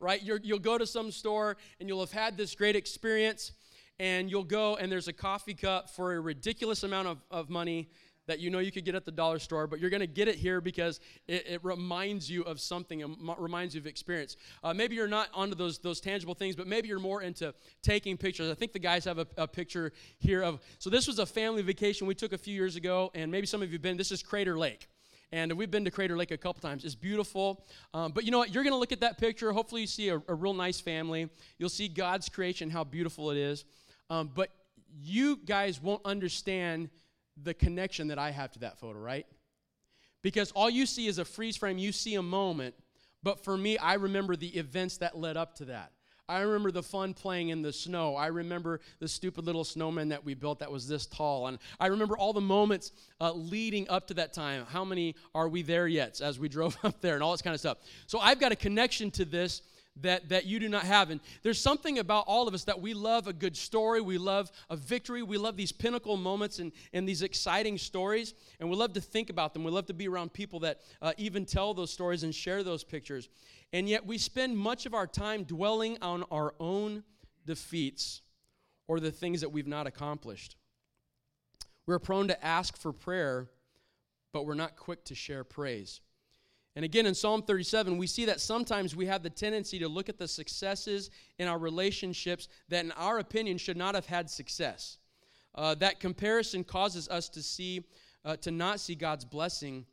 [0.00, 0.22] right?
[0.22, 3.52] you will go to some store and you'll have had this great experience,
[3.98, 7.88] and you'll go and there's a coffee cup for a ridiculous amount of, of money
[8.26, 10.28] that you know you could get at the dollar store, but you're going to get
[10.28, 14.36] it here because it, it, reminds you of something, it reminds you of experience.
[14.62, 18.16] Uh, maybe you're not onto those those tangible things, but maybe you're more into taking
[18.16, 18.50] pictures.
[18.50, 20.60] I think the guys have a, a picture here of.
[20.78, 23.62] So this was a family vacation we took a few years ago, and maybe some
[23.62, 23.96] of you've been.
[23.96, 24.88] This is Crater Lake.
[25.32, 26.84] And we've been to Crater Lake a couple times.
[26.84, 27.64] It's beautiful.
[27.92, 28.54] Um, but you know what?
[28.54, 29.52] You're going to look at that picture.
[29.52, 31.28] Hopefully, you see a, a, real nice family.
[31.58, 33.64] You'll see God's creation, how beautiful it is.
[34.08, 34.50] Um, but
[35.02, 36.90] you guys won't understand
[37.42, 39.26] the connection that I have to that photo, right?
[40.22, 42.74] Because all you see is a freeze frame, you see a moment.
[43.22, 45.92] But for me, I remember the events that led up to that.
[46.28, 48.16] I remember the fun playing in the snow.
[48.16, 51.46] I remember the stupid little snowman that we built that was this tall.
[51.46, 54.64] And I remember all the moments uh, leading up to that time.
[54.68, 57.54] How many are we there yet as we drove up there and all this kind
[57.54, 57.78] of stuff.
[58.06, 59.62] So I've got a connection to this
[60.02, 61.10] that, that you do not have.
[61.10, 64.00] And there's something about all of us that we love a good story.
[64.00, 65.22] We love a victory.
[65.22, 68.34] We love these pinnacle moments and, and these exciting stories.
[68.60, 69.64] And we love to think about them.
[69.64, 72.84] We love to be around people that uh, even tell those stories and share those
[72.84, 73.28] pictures.
[73.72, 77.02] And yet we spend much of our time dwelling on our own
[77.44, 78.22] defeats
[78.88, 80.56] or the things that we've not accomplished.
[81.86, 83.48] We're prone to ask for prayer,
[84.32, 86.00] but we're not quick to share praise.
[86.74, 90.10] And again, in Psalm 37, we see that sometimes we have the tendency to look
[90.10, 94.98] at the successes in our relationships that, in our opinion, should not have had success.
[95.54, 97.82] Uh, that comparison causes us to see,
[98.26, 99.86] uh, to not see God's blessing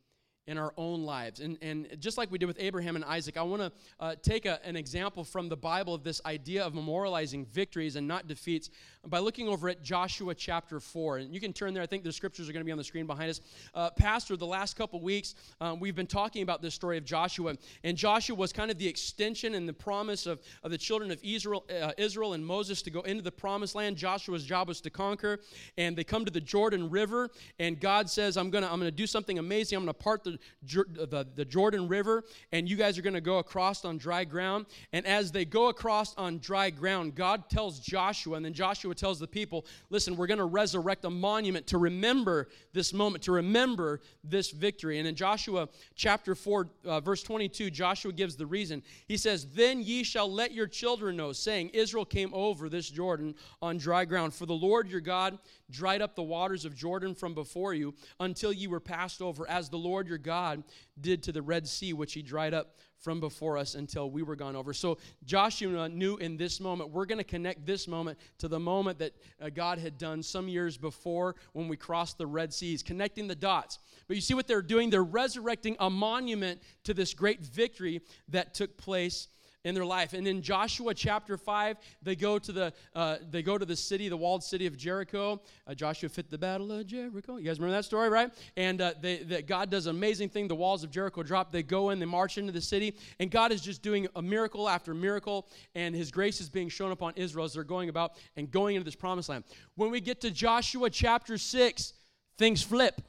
[0.47, 1.39] in our own lives.
[1.39, 4.45] And, and just like we did with Abraham and Isaac, I want to uh, take
[4.45, 8.69] a, an example from the Bible of this idea of memorializing victories and not defeats
[9.07, 11.17] by looking over at Joshua chapter 4.
[11.17, 11.83] And you can turn there.
[11.83, 13.41] I think the scriptures are going to be on the screen behind us.
[13.73, 17.55] Uh, Pastor, the last couple weeks, um, we've been talking about this story of Joshua.
[17.83, 21.19] And Joshua was kind of the extension and the promise of, of the children of
[21.21, 23.97] Israel, uh, Israel and Moses to go into the promised land.
[23.97, 25.39] Joshua's job was to conquer.
[25.77, 27.29] And they come to the Jordan River.
[27.59, 29.77] And God says, I'm going to I'm to do something amazing.
[29.77, 32.23] I'm going to part the, the, the Jordan River.
[32.53, 34.65] And you guys are going to go across on dry ground.
[34.93, 39.08] And as they go across on dry ground, God tells Joshua, and then Joshua Joshua
[39.08, 43.32] tells the people, listen, we're going to resurrect a monument to remember this moment, to
[43.32, 44.99] remember this victory.
[44.99, 48.84] And in Joshua chapter 4, uh, verse 22, Joshua gives the reason.
[49.08, 53.36] He says, Then ye shall let your children know, saying, Israel came over this Jordan
[53.62, 54.34] on dry ground.
[54.34, 55.38] For the Lord your God
[55.71, 59.69] dried up the waters of Jordan from before you until ye were passed over, as
[59.69, 60.63] the Lord your God
[61.01, 64.36] did to the Red Sea, which he dried up from before us until we were
[64.36, 64.73] gone over.
[64.73, 68.99] So Joshua knew in this moment, we're going to connect this moment to the moment
[68.99, 73.27] that uh, God had done some years before when we crossed the Red Seas, connecting
[73.27, 73.79] the dots.
[74.08, 74.89] But you see what they're doing?
[74.89, 79.27] They're resurrecting a monument to this great victory that took place
[79.63, 80.13] in their life.
[80.13, 84.10] And in Joshua chapter 5, they go to the, uh, they go to the city,
[84.10, 85.41] the walled city of Jericho.
[85.65, 87.38] Uh, Joshua fit the battle of Jericho.
[87.38, 88.30] You guys remember that story, right?
[88.58, 90.49] And uh, they, that God does an amazing thing.
[90.49, 91.52] The walls of Jericho drop.
[91.52, 92.97] They go in, they march into the city.
[93.19, 95.47] And God is just doing a miracle after miracle.
[95.76, 98.86] And his grace is being shown upon Israel as they're going about and going into
[98.86, 99.45] this promised land.
[99.76, 101.93] When we get to Joshua chapter 6,
[102.38, 103.02] things flip.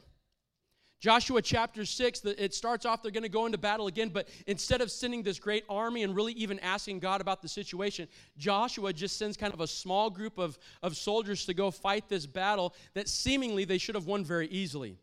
[1.05, 4.81] Joshua chapter 6, it starts off, they're going to go into battle again, but instead
[4.81, 9.19] of sending this great army and really even asking God about the situation, Joshua just
[9.19, 13.07] sends kind of a small group of, of soldiers to go fight this battle that
[13.07, 14.97] seemingly they should have won very easily.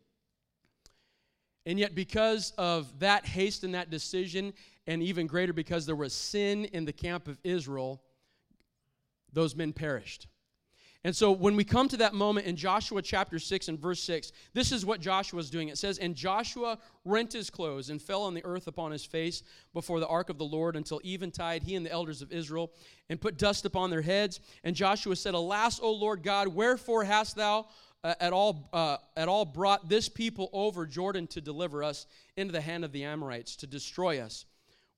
[1.66, 4.54] And yet, because of that haste and that decision,
[4.88, 8.02] and even greater because there was sin in the camp of Israel,
[9.32, 10.26] those men perished.
[11.04, 14.30] And so when we come to that moment in Joshua chapter 6 and verse 6,
[14.54, 15.68] this is what Joshua is doing.
[15.68, 19.42] It says, And Joshua rent his clothes and fell on the earth upon his face
[19.74, 22.70] before the ark of the Lord until eventide, he and the elders of Israel,
[23.08, 24.38] and put dust upon their heads.
[24.62, 27.66] And Joshua said, Alas, O Lord God, wherefore hast thou
[28.04, 32.52] uh, at all, uh, at all brought this people over Jordan to deliver us into
[32.52, 34.44] the hand of the Amorites, to destroy us?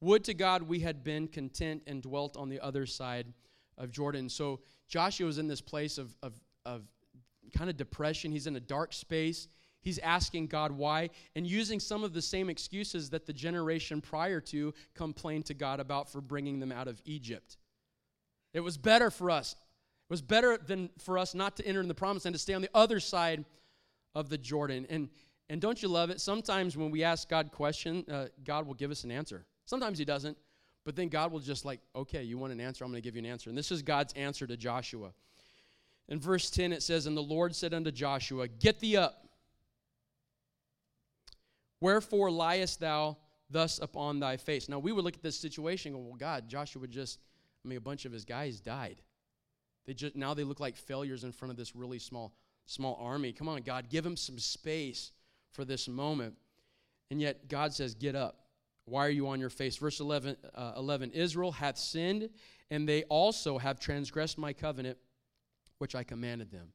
[0.03, 3.33] Would to God we had been content and dwelt on the other side
[3.79, 4.29] of Jordan.
[4.29, 6.33] So Joshua is in this place of, of,
[6.65, 6.83] of
[7.53, 8.33] kind of depression.
[8.33, 9.49] He's in a dark space.
[9.81, 14.41] He's asking God why and using some of the same excuses that the generation prior
[14.41, 17.59] to complained to God about for bringing them out of Egypt.
[18.55, 19.53] It was better for us.
[19.53, 22.55] It was better than for us not to enter in the promised land, to stay
[22.55, 23.45] on the other side
[24.15, 24.87] of the Jordan.
[24.89, 25.11] And,
[25.51, 26.21] and don't you love it?
[26.21, 29.45] Sometimes when we ask God question, uh, God will give us an answer.
[29.67, 30.39] Sometimes he doesn't.
[30.85, 32.85] But then God will just like, okay, you want an answer?
[32.85, 33.49] I'm going to give you an answer.
[33.49, 35.13] And this is God's answer to Joshua.
[36.09, 39.27] In verse 10, it says, And the Lord said unto Joshua, Get thee up.
[41.81, 43.17] Wherefore liest thou
[43.51, 44.69] thus upon thy face?
[44.69, 47.19] Now, we would look at this situation and go, Well, God, Joshua just,
[47.65, 49.01] I mean, a bunch of his guys died.
[49.87, 52.35] They just, now they look like failures in front of this really small,
[52.67, 53.33] small army.
[53.33, 55.13] Come on, God, give him some space
[55.53, 56.35] for this moment.
[57.11, 58.44] And yet, God says, Get up.
[58.87, 59.77] Why are you on your face?
[59.77, 62.29] Verse 11, uh, 11 Israel hath sinned,
[62.71, 64.99] and they also have transgressed my covenant,
[65.79, 66.73] which I commanded them.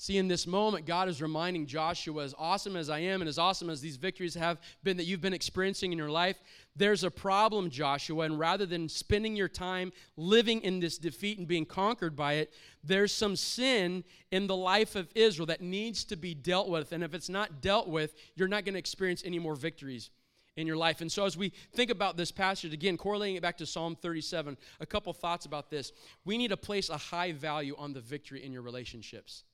[0.00, 3.36] See, in this moment, God is reminding Joshua, as awesome as I am and as
[3.36, 6.40] awesome as these victories have been that you've been experiencing in your life,
[6.76, 8.26] there's a problem, Joshua.
[8.26, 12.52] And rather than spending your time living in this defeat and being conquered by it,
[12.84, 16.92] there's some sin in the life of Israel that needs to be dealt with.
[16.92, 20.10] And if it's not dealt with, you're not going to experience any more victories
[20.58, 21.00] in your life.
[21.00, 24.58] And so, as we think about this passage, again, correlating it back to Psalm 37,
[24.80, 25.92] a couple thoughts about this.
[26.24, 29.44] We need to place a high value on the victory in your relationships.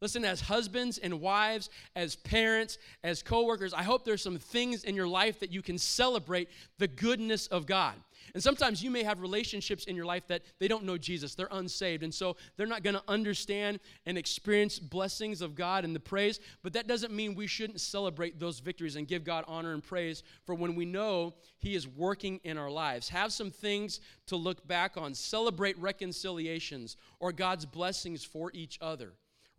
[0.00, 4.96] Listen, as husbands and wives, as parents, as coworkers, I hope there's some things in
[4.96, 7.94] your life that you can celebrate the goodness of God.
[8.34, 11.48] And sometimes you may have relationships in your life that they don't know Jesus, they're
[11.50, 16.00] unsaved, and so they're not going to understand and experience blessings of God and the
[16.00, 19.82] praise, but that doesn't mean we shouldn't celebrate those victories and give God honor and
[19.82, 23.08] praise for when we know He is working in our lives.
[23.08, 29.12] Have some things to look back on, celebrate reconciliations or God's blessings for each other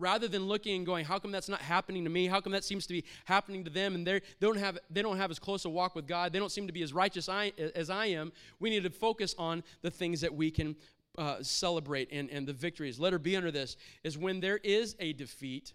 [0.04, 2.28] rather than looking and going how come that's not happening to me?
[2.28, 3.96] How come that seems to be happening to them?
[3.96, 6.34] And they don't have they don't have as close a walk with god.
[6.34, 8.34] They don't seem to be as righteous I, as i am.
[8.60, 10.76] We need to focus on the things that we can
[11.18, 13.00] uh, celebrate and, and the victories.
[13.00, 15.74] Let her be under this is when there is a defeat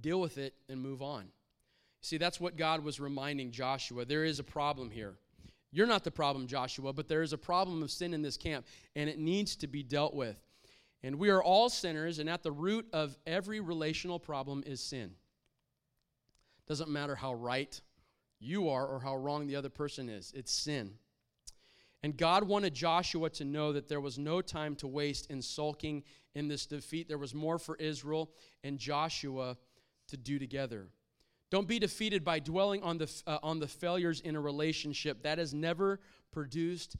[0.00, 1.26] deal with it and move on.
[2.00, 4.06] See that's what god was reminding joshua.
[4.06, 5.16] There is a problem here.
[5.70, 8.64] You're not the problem joshua but there is a problem of sin in this camp
[8.94, 10.40] and it needs to be dealt with
[11.06, 15.12] and we are all sinners, and at the root of every relational problem is sin.
[16.66, 17.80] Doesn't matter how right
[18.40, 20.94] you are or how wrong the other person is, it's sin.
[22.02, 26.02] And God wanted Joshua to know that there was no time to waste in sulking
[26.34, 27.06] in this defeat.
[27.06, 28.32] There was more for Israel
[28.64, 29.56] and Joshua
[30.08, 30.88] to do together.
[31.50, 35.22] Don't be defeated by dwelling on the, uh, on the failures in a relationship.
[35.22, 36.00] That has never
[36.32, 36.96] produced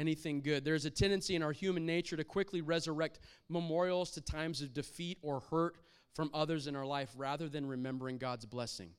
[0.00, 0.64] anything good.
[0.64, 5.18] There's a tendency in our human nature to quickly resurrect memorials to times of defeat
[5.22, 5.76] or hurt
[6.14, 8.90] from others in our life rather than remembering God's blessing.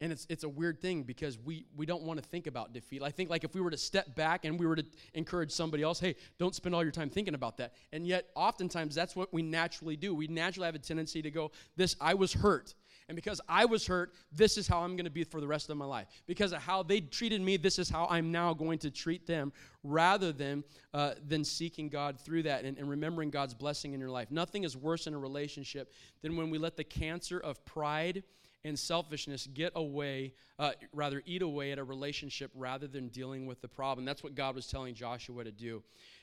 [0.00, 3.02] And it's, it's a weird thing because we, we don't want to think about defeat.
[3.02, 5.82] I think like if we were to step back and we were to encourage somebody
[5.82, 7.72] else, hey, don't spend all your time thinking about that.
[7.92, 10.14] And yet oftentimes that's what we naturally do.
[10.14, 12.74] We naturally have a tendency to go, this, I was hurt.
[13.08, 15.68] And because I was hurt, this is how I'm going to be for the rest
[15.68, 16.08] of my life.
[16.26, 19.52] Because of how they treated me, this is how I'm now going to treat them,
[19.82, 20.64] rather than,
[20.94, 24.30] uh, than seeking God through that and, and remembering God's blessing in your life.
[24.30, 28.22] Nothing is worse in a relationship than when we let the cancer of pride
[28.64, 33.60] and selfishness get away, uh, rather eat away at a relationship rather than dealing with
[33.60, 34.06] the problem.
[34.06, 35.82] That's what God was telling Joshua to do.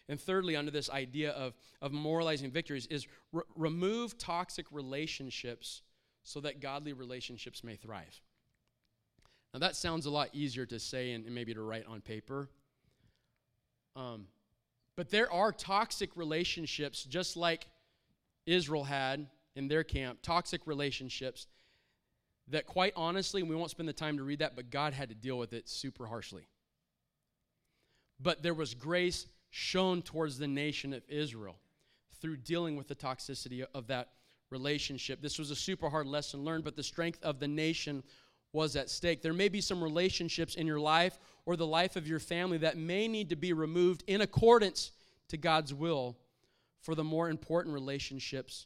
[0.10, 5.84] And thirdly, under this idea of, of moralizing victories, is re- remove toxic relationships
[6.24, 8.22] so that godly relationships may thrive.
[9.54, 12.50] Now, that sounds a lot easier to say and, and maybe to write on paper.
[13.96, 14.28] Um,
[14.96, 17.68] but there are toxic relationships, just like
[18.46, 21.48] Israel had in their camp, toxic relationships
[22.48, 25.16] that, quite honestly, we won't spend the time to read that, but God had to
[25.16, 26.48] deal with it super harshly.
[28.20, 31.58] But there was grace shown towards the nation of Israel
[32.22, 34.10] through dealing with the toxicity of that
[34.52, 35.22] relationship.
[35.22, 38.04] This was a super hard lesson learned, but the strength of the nation
[38.54, 39.22] was at stake.
[39.22, 42.78] There may be some relationships in your life or the life of your family that
[42.78, 44.92] may need to be removed in accordance
[45.30, 46.18] to God's will
[46.82, 48.66] for the more important relationships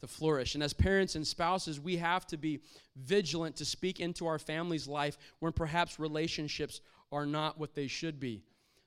[0.00, 0.54] to flourish.
[0.54, 2.60] And as parents and spouses, we have to be
[2.96, 8.20] vigilant to speak into our family's life when perhaps relationships are not what they should
[8.20, 8.42] be.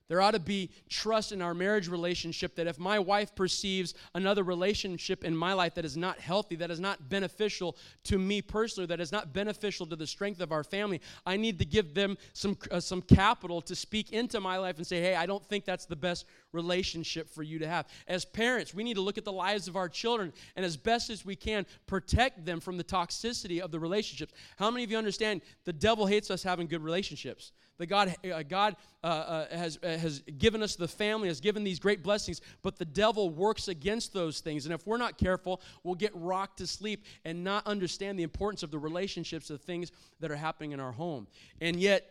[0.08, 4.42] There ought to be trust in our marriage relationship that if my wife perceives another
[4.42, 8.86] relationship in my life that is not healthy, that is not beneficial to me personally,
[8.86, 12.16] that is not beneficial to the strength of our family, I need to give them
[12.32, 15.66] some, uh, some capital to speak into my life and say, hey, I don't think
[15.66, 17.86] that's the best relationship for you to have.
[18.06, 21.10] As parents, we need to look at the lives of our children and as best
[21.10, 24.32] as we can protect them from the toxicity of the relationships.
[24.56, 27.52] How many of you understand the devil hates us having good relationships?
[27.78, 31.64] that God, uh, God uh, uh, has, uh, has given us the family, has given
[31.64, 34.66] these great blessings, but the devil works against those things.
[34.66, 38.62] And if we're not careful, we'll get rocked to sleep and not understand the importance
[38.62, 41.28] of the relationships, the things that are happening in our home.
[41.60, 42.10] And yet,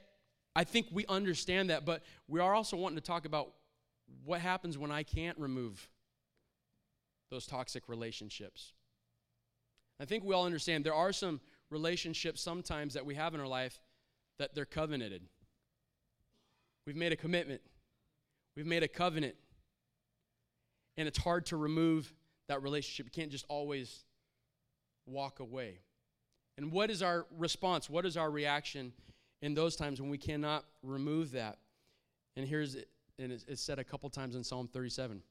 [0.56, 3.52] I think we understand that, but we are also wanting to talk about
[4.24, 5.90] what happens when I can't remove
[7.30, 8.74] those toxic relationships.
[10.00, 13.48] I think we all understand there are some relationships sometimes that we have in our
[13.48, 13.80] life
[14.40, 15.24] that they're covenanted.
[16.86, 17.62] We've made a commitment,
[18.56, 19.36] we've made a covenant.
[21.00, 22.12] And it's hard to remove
[22.48, 23.06] that relationship.
[23.06, 24.04] You can't just always
[25.06, 25.80] walk away.
[26.58, 27.88] And what is our response?
[27.88, 28.94] What is our reaction
[29.44, 31.60] in those times when we cannot remove that?
[32.36, 32.76] And here's
[33.20, 35.22] and it's said a couple times in Psalm 37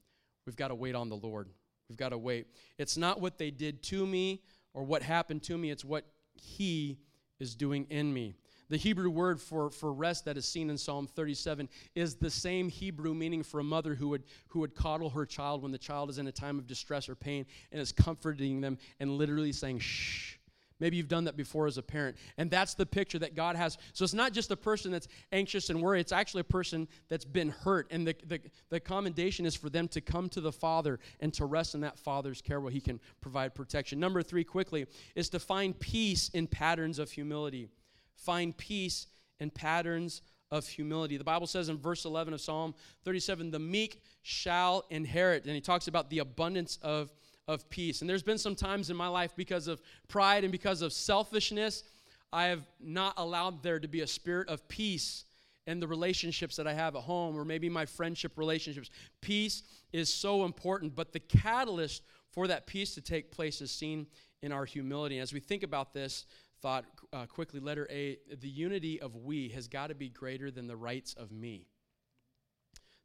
[0.44, 1.48] we've got to wait on the Lord.
[1.88, 2.46] We've got to wait.
[2.78, 4.42] It's not what they did to me
[4.74, 6.98] or what happened to me, it's what He
[7.38, 8.34] is doing in me.
[8.68, 12.68] The Hebrew word for, for rest that is seen in Psalm 37 is the same
[12.68, 16.10] Hebrew meaning for a mother who would, who would coddle her child when the child
[16.10, 19.78] is in a time of distress or pain and is comforting them and literally saying,
[19.78, 20.35] shh,
[20.78, 22.16] Maybe you've done that before as a parent.
[22.36, 23.78] And that's the picture that God has.
[23.94, 27.24] So it's not just a person that's anxious and worried, it's actually a person that's
[27.24, 27.88] been hurt.
[27.90, 31.46] And the, the, the commendation is for them to come to the Father and to
[31.46, 33.98] rest in that Father's care where He can provide protection.
[33.98, 37.68] Number three, quickly, is to find peace in patterns of humility.
[38.14, 39.06] Find peace
[39.40, 40.20] in patterns
[40.50, 41.16] of humility.
[41.16, 42.74] The Bible says in verse 11 of Psalm
[43.04, 45.44] 37, the meek shall inherit.
[45.44, 47.12] And He talks about the abundance of
[47.48, 48.00] of peace.
[48.00, 51.84] And there's been some times in my life because of pride and because of selfishness,
[52.32, 55.24] I have not allowed there to be a spirit of peace
[55.66, 58.90] in the relationships that I have at home or maybe my friendship relationships.
[59.20, 64.06] Peace is so important, but the catalyst for that peace to take place is seen
[64.42, 65.18] in our humility.
[65.18, 66.26] As we think about this
[66.60, 70.66] thought uh, quickly, letter A, the unity of we has got to be greater than
[70.66, 71.66] the rights of me.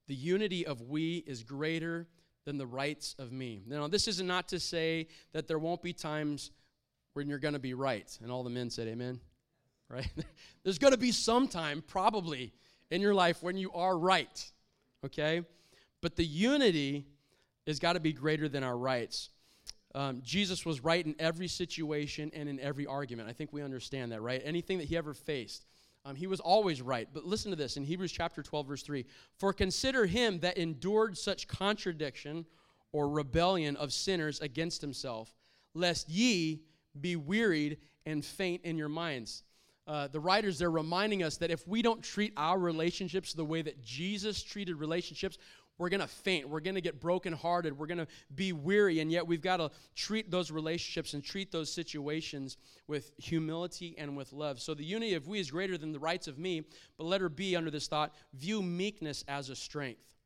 [0.07, 2.07] The unity of we is greater
[2.45, 3.63] than the rights of me.
[3.67, 6.51] Now, this is not to say that there won't be times
[7.13, 8.17] when you're going to be right.
[8.21, 9.19] And all the men said, Amen.
[9.89, 10.11] Right?
[10.63, 12.53] There's going to be some time, probably,
[12.89, 14.51] in your life when you are right.
[15.05, 15.43] Okay?
[16.01, 17.05] But the unity
[17.67, 19.29] has got to be greater than our rights.
[19.93, 23.29] Um, Jesus was right in every situation and in every argument.
[23.29, 24.41] I think we understand that, right?
[24.43, 25.65] Anything that he ever faced.
[26.03, 27.07] Um, he was always right.
[27.13, 29.05] But listen to this in Hebrews chapter 12, verse 3
[29.37, 32.45] For consider him that endured such contradiction
[32.91, 35.33] or rebellion of sinners against himself,
[35.73, 36.61] lest ye
[36.99, 39.43] be wearied and faint in your minds.
[39.87, 43.61] Uh, the writers, they're reminding us that if we don't treat our relationships the way
[43.61, 45.37] that Jesus treated relationships,
[45.81, 46.47] we're going to faint.
[46.47, 47.75] We're going to get brokenhearted.
[47.75, 48.99] We're going to be weary.
[48.99, 54.15] And yet, we've got to treat those relationships and treat those situations with humility and
[54.15, 54.61] with love.
[54.61, 56.61] So, the unity of we is greater than the rights of me.
[56.99, 60.17] But let her be under this thought view meekness as a strength.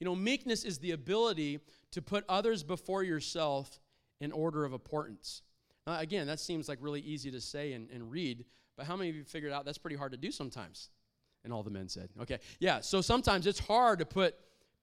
[0.00, 1.60] You know, meekness is the ability
[1.92, 3.78] to put others before yourself
[4.20, 5.42] in order of importance.
[5.86, 8.44] Now, again, that seems like really easy to say and, and read,
[8.76, 10.90] but how many of you figured out that's pretty hard to do sometimes?
[11.44, 12.40] And all the men said, okay.
[12.58, 14.34] Yeah, so sometimes it's hard to put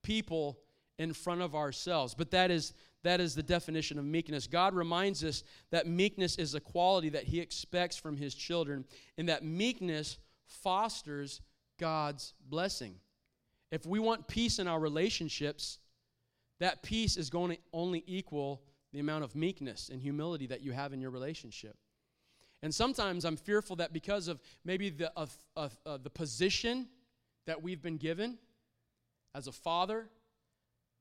[0.06, 0.60] people
[1.00, 2.14] in front of ourselves.
[2.14, 4.48] But that is that is the definition of meekness.
[4.48, 8.84] God reminds us that meekness is a quality that he expects from his children
[9.18, 11.42] and that meekness fosters
[11.80, 12.96] God's blessing.
[13.72, 15.78] If we want peace in our relationships,
[16.60, 20.72] that peace is going to only equal the amount of meekness and humility that you
[20.72, 21.78] have in your relationship.
[22.64, 26.88] And sometimes I'm fearful that because of maybe the, of, of, of the position
[27.46, 28.40] that we've been given,
[29.36, 30.08] as a father,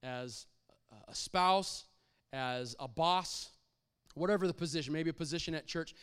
[0.02, 0.46] as
[1.08, 1.84] a spouse,
[2.32, 3.50] as a boss,
[4.14, 5.94] whatever the position, maybe a position at church,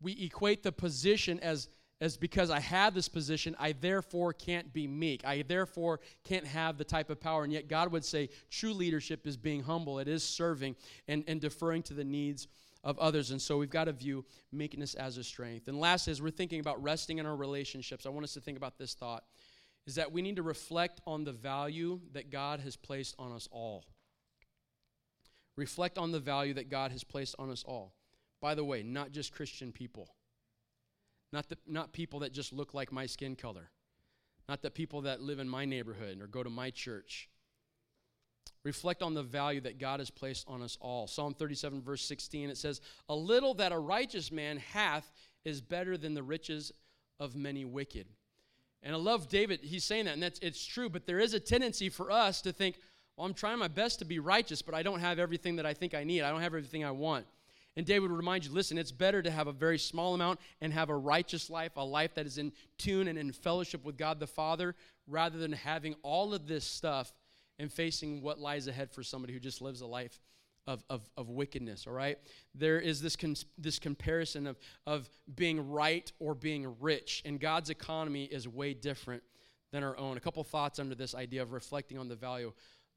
[0.00, 1.68] we equate the position as
[2.02, 5.22] as because I have this position, I therefore can't be meek.
[5.22, 7.44] I therefore can't have the type of power.
[7.44, 10.76] And yet, God would say true leadership is being humble, it is serving
[11.08, 12.48] and, and deferring to the needs
[12.82, 13.32] of others.
[13.32, 15.68] And so, we've got to view meekness as a strength.
[15.68, 18.56] And last, as we're thinking about resting in our relationships, I want us to think
[18.56, 19.24] about this thought
[19.86, 23.48] is that we need to reflect on the value that God has placed on us
[23.50, 23.84] all.
[25.56, 27.94] Reflect on the value that God has placed on us all.
[28.40, 30.08] By the way, not just Christian people,
[31.32, 33.70] not, the, not people that just look like my skin color,
[34.48, 37.28] not the people that live in my neighborhood or go to my church.
[38.62, 41.06] Reflect on the value that God has placed on us all.
[41.06, 45.10] Psalm 37, verse 16, it says, A little that a righteous man hath
[45.44, 46.72] is better than the riches
[47.18, 48.06] of many wicked.
[48.82, 51.40] And I love David, he's saying that, and that's it's true, but there is a
[51.40, 52.76] tendency for us to think,
[53.16, 55.74] well, I'm trying my best to be righteous, but I don't have everything that I
[55.74, 56.22] think I need.
[56.22, 57.26] I don't have everything I want.
[57.76, 60.72] And David would remind you listen, it's better to have a very small amount and
[60.72, 64.18] have a righteous life, a life that is in tune and in fellowship with God
[64.18, 64.74] the Father,
[65.06, 67.12] rather than having all of this stuff
[67.58, 70.18] and facing what lies ahead for somebody who just lives a life
[70.66, 72.18] of, of, of wickedness, all right?
[72.54, 77.70] There is this, cons- this comparison of, of being right or being rich, and God's
[77.70, 79.22] economy is way different
[79.72, 80.16] than our own.
[80.16, 82.52] A couple thoughts under this idea of reflecting on the value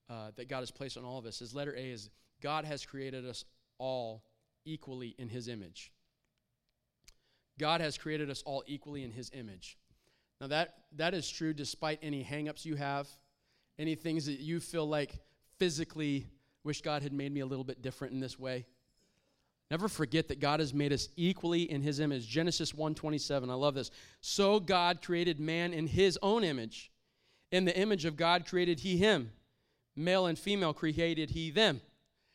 [0.09, 2.09] uh, that God has placed on all of us is letter A is
[2.41, 3.45] God has created us
[3.78, 4.24] all
[4.66, 5.91] equally in His image.
[7.59, 9.78] God has created us all equally in His image.
[10.41, 13.07] Now, that, that is true despite any hangups you have,
[13.80, 15.20] any things that you feel like
[15.57, 16.28] physically
[16.64, 18.66] wish God had made me a little bit different in this way.
[19.72, 22.28] Never forget that God has made us equally in his image.
[22.28, 23.49] Genesis 1:27.
[23.49, 23.91] I love this.
[24.22, 26.91] So God created man in his own image.
[27.51, 29.32] In the image of God created he him.
[29.95, 31.82] Male and female created he them.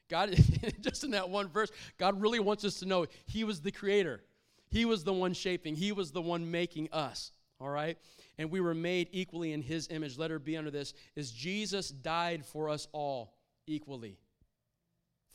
[0.08, 0.30] God
[0.80, 4.22] just in that one verse, God really wants us to know he was the creator.
[4.70, 5.76] He was the one shaping.
[5.76, 7.32] He was the one making us.
[7.60, 7.98] All right?
[8.38, 10.18] And we were made equally in his image.
[10.18, 13.37] Let her be under this is Jesus died for us all
[13.68, 14.18] equally.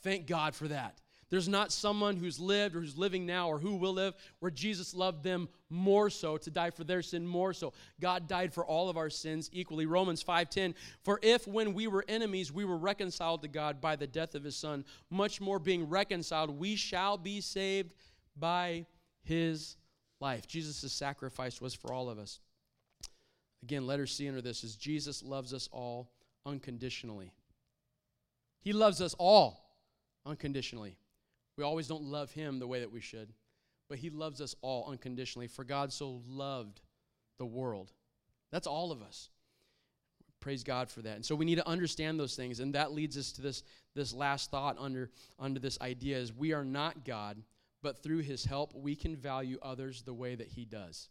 [0.02, 1.00] Thank God for that.
[1.34, 4.94] There's not someone who's lived or who's living now or who will live where Jesus
[4.94, 7.74] loved them more so to die for their sin more so.
[8.00, 9.88] God died for all of our sins equally.
[9.88, 14.06] Romans 5:10 For if when we were enemies we were reconciled to God by the
[14.06, 17.96] death of his son, much more being reconciled we shall be saved
[18.36, 18.86] by
[19.24, 19.78] his
[20.20, 20.46] life.
[20.46, 22.42] Jesus' sacrifice was for all of us.
[23.64, 26.12] Again, letter C under this is Jesus loves us all
[26.46, 27.34] unconditionally.
[28.64, 29.60] He loves us all
[30.26, 30.98] unconditionally.
[31.58, 33.34] We always don't love him the way that we should,
[33.90, 35.48] but he loves us all unconditionally.
[35.48, 36.82] For God so loved
[37.38, 37.92] the world.
[38.52, 39.30] That's all of us.
[40.40, 41.16] Praise God for that.
[41.16, 42.60] And so we need to understand those things.
[42.60, 43.64] And that leads us to this,
[43.96, 45.10] this last thought under,
[45.40, 47.42] under this idea is we are not God,
[47.82, 51.10] but through his help, we can value others the way that he does.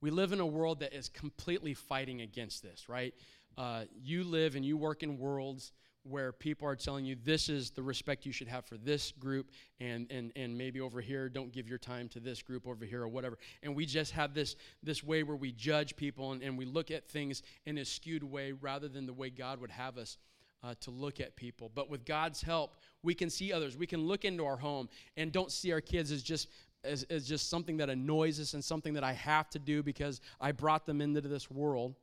[0.00, 3.14] We live in a world that is completely fighting against this, right?
[3.56, 5.72] Uh, you live and you work in worlds
[6.08, 9.50] where people are telling you this is the respect you should have for this group
[9.80, 13.02] and and and maybe over here don't give your time to this group over here
[13.02, 13.38] or whatever.
[13.62, 16.90] And we just have this this way where we judge people and, and we look
[16.90, 20.18] at things in a skewed way rather than the way god would have us
[20.62, 21.70] uh, to look at people.
[21.74, 23.76] But with god's help we can see others.
[23.76, 26.48] We can look into our home and don't see our kids as just
[26.84, 30.20] as, as just something that annoys us and something that i have to do because
[30.40, 31.96] i brought them into this world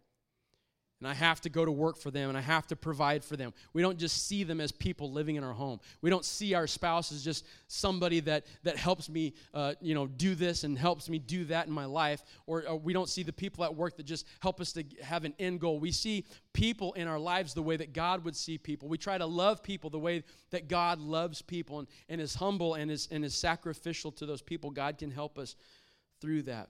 [1.03, 3.35] and I have to go to work for them and I have to provide for
[3.35, 3.53] them.
[3.73, 5.81] We don't just see them as people living in our home.
[6.01, 10.07] We don't see our spouse as just somebody that, that helps me, uh, you know,
[10.07, 12.23] do this and helps me do that in my life.
[12.47, 15.25] Or, or we don't see the people at work that just help us to have
[15.25, 15.77] an end goal.
[15.77, 18.87] We see people in our lives the way that God would see people.
[18.87, 22.75] We try to love people the way that God loves people and, and is humble
[22.75, 24.71] and is, and is sacrificial to those people.
[24.71, 25.57] God can help us
[26.21, 26.69] through that.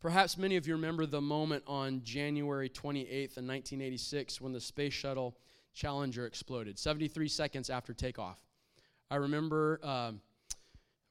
[0.00, 4.94] Perhaps many of you remember the moment on January 28th in 1986 when the Space
[4.94, 5.36] Shuttle
[5.74, 8.38] Challenger exploded, 73 seconds after takeoff.
[9.10, 10.22] I remember um,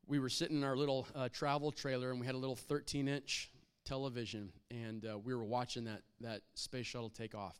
[0.07, 3.07] we were sitting in our little uh, travel trailer and we had a little 13
[3.07, 3.51] inch
[3.85, 7.57] television and uh, we were watching that, that space shuttle take off.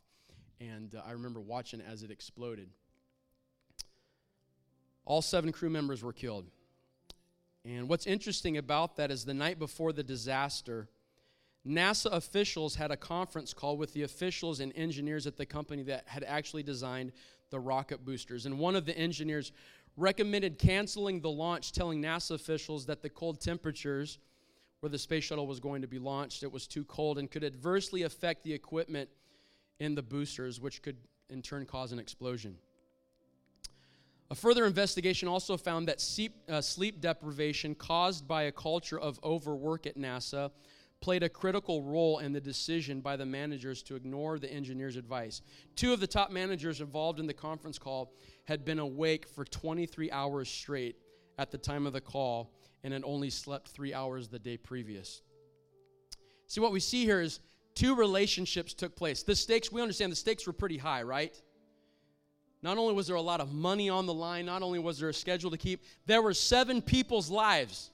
[0.60, 2.70] And uh, I remember watching as it exploded.
[5.04, 6.46] All seven crew members were killed.
[7.64, 10.88] And what's interesting about that is the night before the disaster,
[11.66, 16.04] NASA officials had a conference call with the officials and engineers at the company that
[16.06, 17.12] had actually designed
[17.50, 18.46] the rocket boosters.
[18.46, 19.52] And one of the engineers
[19.96, 24.18] recommended canceling the launch, telling NASA officials that the cold temperatures
[24.80, 27.44] where the space shuttle was going to be launched, it was too cold and could
[27.44, 29.10] adversely affect the equipment
[29.78, 30.96] in the boosters, which could
[31.28, 32.56] in turn cause an explosion.
[34.30, 39.18] A further investigation also found that sleep, uh, sleep deprivation caused by a culture of
[39.22, 40.50] overwork at NASA
[41.00, 45.40] played a critical role in the decision by the managers to ignore the engineer's advice.
[45.74, 48.12] Two of the top managers involved in the conference call
[48.44, 50.96] had been awake for 23 hours straight
[51.38, 52.52] at the time of the call
[52.84, 55.22] and had only slept three hours the day previous.
[56.46, 57.40] See, what we see here is
[57.74, 59.22] two relationships took place.
[59.22, 61.34] The stakes, we understand the stakes were pretty high, right?
[62.62, 65.08] Not only was there a lot of money on the line, not only was there
[65.08, 67.90] a schedule to keep, there were seven people's lives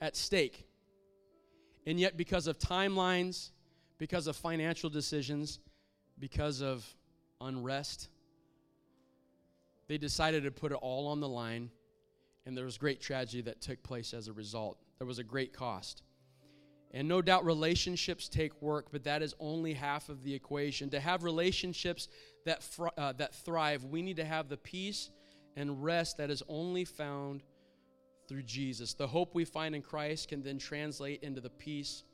[0.00, 0.66] at stake.
[1.86, 3.50] And yet, because of timelines,
[3.98, 5.58] because of financial decisions,
[6.18, 6.86] because of
[7.40, 8.08] unrest,
[9.88, 11.70] they decided to put it all on the line,
[12.46, 14.78] and there was great tragedy that took place as a result.
[14.98, 16.02] There was a great cost.
[16.94, 20.90] And no doubt relationships take work, but that is only half of the equation.
[20.90, 22.08] To have relationships
[22.44, 25.10] that, fr- uh, that thrive, we need to have the peace
[25.56, 27.42] and rest that is only found
[28.28, 28.94] through Jesus.
[28.94, 32.04] The hope we find in Christ can then translate into the peace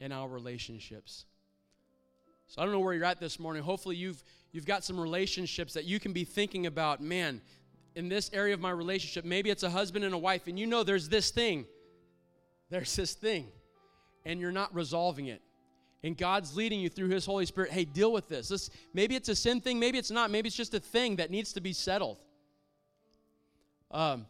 [0.00, 1.26] in our relationships.
[2.46, 3.62] So I don't know where you're at this morning.
[3.62, 4.22] Hopefully you've
[4.52, 7.40] you've got some relationships that you can be thinking about, man,
[7.94, 10.66] in this area of my relationship, maybe it's a husband and a wife and you
[10.66, 11.66] know there's this thing.
[12.68, 13.48] There's this thing
[14.24, 15.40] and you're not resolving it.
[16.04, 19.28] And God's leading you through his Holy Spirit, "Hey, deal with this." This maybe it's
[19.28, 20.30] a sin thing, maybe it's not.
[20.30, 22.18] Maybe it's just a thing that needs to be settled.
[23.90, 24.26] Um,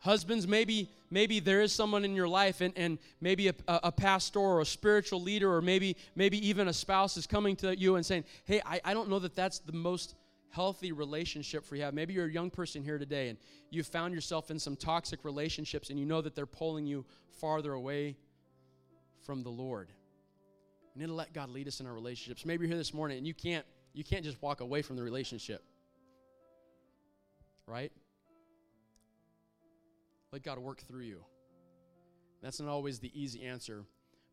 [0.00, 4.38] Husbands, maybe maybe there is someone in your life and, and maybe a, a pastor
[4.38, 8.06] or a spiritual leader or maybe maybe even a spouse is coming to you and
[8.06, 10.14] saying, hey, I, I don't know that that's the most
[10.50, 11.82] healthy relationship for you.
[11.82, 11.94] have.
[11.94, 13.38] Maybe you're a young person here today and
[13.70, 17.04] you found yourself in some toxic relationships and you know that they're pulling you
[17.40, 18.16] farther away
[19.26, 19.88] from the Lord.
[20.94, 22.46] We need to let God lead us in our relationships.
[22.46, 25.02] Maybe you're here this morning and you can't you can't just walk away from the
[25.02, 25.62] relationship.
[27.66, 27.92] Right?
[30.32, 31.24] Let God work through you.
[32.42, 33.84] That's not always the easy answer,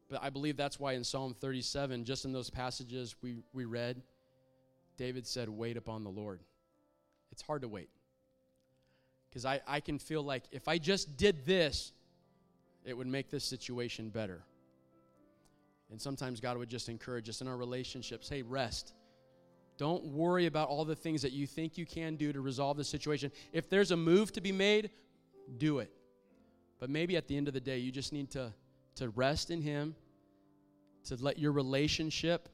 [0.10, 4.02] but I believe that's why in Psalm 37, just in those passages we, we read,
[4.98, 6.42] David said, Wait upon the Lord.
[7.32, 7.90] It's hard to wait.
[9.30, 11.92] because I, I can feel like if I just did this,
[12.86, 14.44] it would make this situation better.
[15.92, 18.94] And sometimes God would just encourage us in our relationships hey, rest.
[19.78, 22.84] Don't worry about all the things that you think you can do to resolve the
[22.84, 23.32] situation.
[23.52, 24.92] If there's a move to be made,
[25.58, 25.92] do it.
[26.80, 28.54] But maybe at the end of the day, you just need to,
[28.96, 29.96] to rest in Him,
[31.06, 32.50] to let your relationship,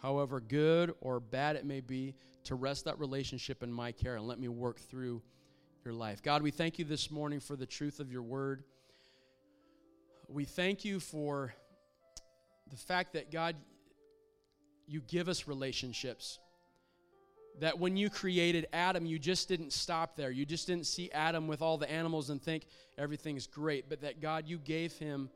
[0.00, 4.26] however good or bad it may be, to rest that relationship in my care and
[4.26, 5.20] let me work through
[5.84, 6.22] your life.
[6.22, 8.64] God, we thank you this morning for the truth of your word.
[10.28, 11.54] We thank you for
[12.70, 13.56] the fact that, God,
[14.86, 16.38] you give us relationships.
[17.60, 20.30] That when you created Adam, you just didn't stop there.
[20.30, 22.66] You just didn't see Adam with all the animals and think
[22.98, 25.30] everything's great, but that God, you gave him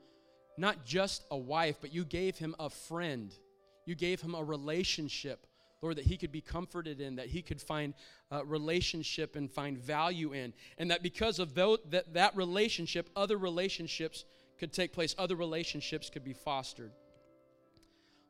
[0.59, 3.35] not just a wife, but you gave him a friend.
[3.87, 5.47] You gave him a relationship,
[5.81, 7.95] Lord, that he could be comforted in, that he could find
[8.45, 10.53] relationship and find value in.
[10.77, 14.27] And that because of that, that relationship, other relationships
[14.59, 16.93] could take place, other relationships could be fostered.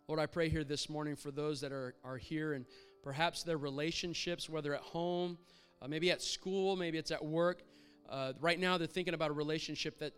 [0.06, 2.64] Lord, I pray here this morning for those that are, are here and
[3.02, 5.38] perhaps their relationships, whether at home,
[5.82, 7.62] uh, maybe at school, maybe it's at work.
[8.08, 10.12] Uh, right now, they're thinking about a relationship that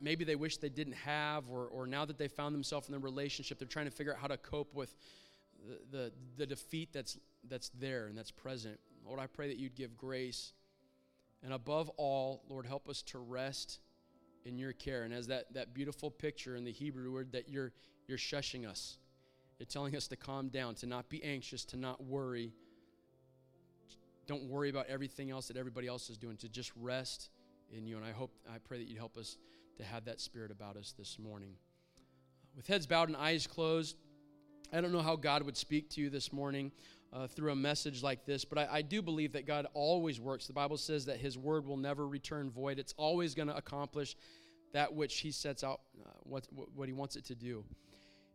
[0.00, 2.98] maybe they wish they didn't have, or, or now that they found themselves in a
[2.98, 4.94] relationship, they're trying to figure out how to cope with
[5.66, 7.18] the, the, the defeat that's,
[7.48, 8.78] that's there and that's present.
[9.06, 10.52] Lord, I pray that you'd give grace.
[11.42, 13.80] And above all, Lord, help us to rest
[14.44, 15.02] in your care.
[15.02, 17.72] And as that, that beautiful picture in the Hebrew word that you're,
[18.06, 18.98] you're shushing us,
[19.58, 22.52] you're telling us to calm down, to not be anxious, to not worry.
[24.26, 27.30] Don't worry about everything else that everybody else is doing, to just rest
[27.70, 27.96] in you.
[27.96, 29.36] And I hope, I pray that you'd help us
[29.78, 31.54] to have that spirit about us this morning.
[32.56, 33.96] With heads bowed and eyes closed,
[34.72, 36.72] I don't know how God would speak to you this morning
[37.12, 40.48] uh, through a message like this, but I, I, do believe that God always works.
[40.48, 44.16] The Bible says that His word will never return void, it's always going to accomplish
[44.72, 47.64] that which He sets out, uh, what, what He wants it to do.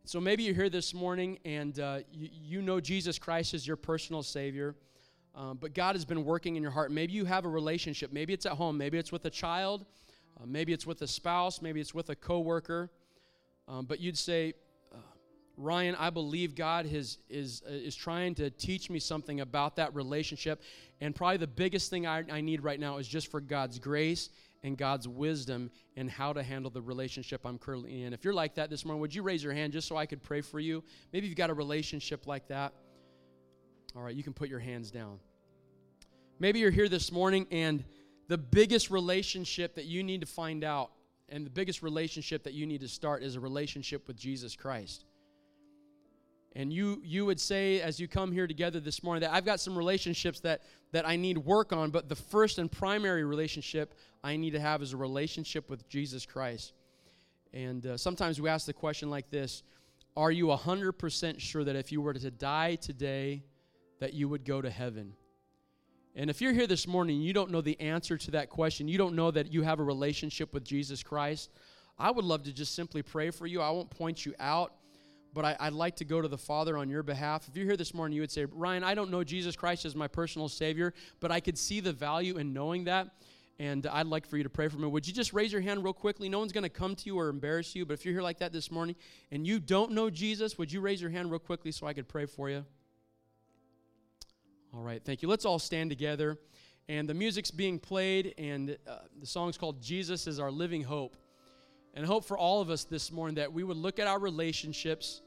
[0.06, 3.76] So maybe you're here this morning and uh, you, you, know Jesus Christ is your
[3.76, 4.76] personal Savior,
[5.36, 6.92] um, but God has been working in your heart.
[6.92, 8.12] Maybe you have a relationship.
[8.12, 8.78] Maybe it's at home.
[8.78, 9.86] Maybe it's with a child.
[10.38, 11.62] Uh, maybe it's with a spouse.
[11.62, 12.90] Maybe it's with a coworker.
[13.68, 14.54] Um, but you'd say,
[14.92, 14.98] uh,
[15.58, 19.94] Ryan, I believe God is, is, uh, is trying to teach me something about that
[19.94, 20.64] relationship.
[21.02, 24.30] And probably the biggest thing I, I need right now is just for God's grace
[24.64, 28.14] and God's wisdom in how to handle the relationship I'm currently in.
[28.14, 30.22] If you're like that this morning, would you raise your hand just so I could
[30.22, 30.84] pray for you?
[31.14, 32.74] Maybe you've got a relationship like that.
[33.96, 35.20] All right, you can put your hands down.
[36.40, 37.84] Maybe you're here this morning and
[38.28, 40.92] the biggest relationship that you need to find out
[41.28, 45.06] and the biggest relationship that you need to start is a relationship with Jesus Christ.
[46.56, 49.60] And you you would say as you come here together this morning that I've got
[49.60, 53.94] some relationships that that I need work on, but the first and primary relationship
[54.24, 56.74] I need to have is a relationship with Jesus Christ.
[57.54, 59.64] And uh, sometimes we ask the question like this,
[60.16, 63.44] are you 100% sure that if you were to die today
[64.00, 65.14] that you would go to heaven?
[66.16, 68.98] And if you're here this morning you don't know the answer to that question, you
[68.98, 71.52] don't know that you have a relationship with Jesus Christ,
[71.98, 73.62] I would love to just simply pray for you.
[73.62, 74.74] I won't point you out
[75.34, 77.48] but I, would like to go to the Father on your behalf.
[77.48, 79.96] If you're here this morning, you would say, Ryan, I don't know Jesus Christ as
[79.96, 83.10] my personal Savior, but I could see the value in knowing that.
[83.60, 84.88] And I'd like for you to pray for me.
[84.88, 86.30] Would you just raise your hand real quickly?
[86.30, 88.40] No one's going to come to you or embarrass you, but if you're here like
[88.40, 88.96] that this morning
[89.32, 92.08] and you don't know Jesus, would you raise your hand real quickly so I could
[92.08, 92.66] pray for you?
[94.74, 95.28] All right, thank you.
[95.28, 96.38] Let's all stand together.
[96.88, 101.18] And the music's being played, and uh, the song's called Jesus is Our Living Hope.
[101.94, 105.22] And hope for all of us this morning that we would look at our relationships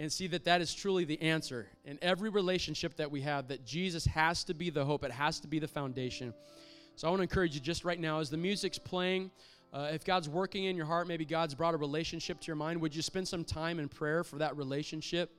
[0.00, 3.64] and see that that is truly the answer in every relationship that we have, that
[3.64, 6.32] Jesus has to be the hope, it has to be the foundation.
[6.96, 9.30] So I want to encourage you just right now, as the music's playing,
[9.72, 12.80] uh, if God's working in your heart, maybe God's brought a relationship to your mind,
[12.80, 15.30] would you spend some time in prayer for that relationship?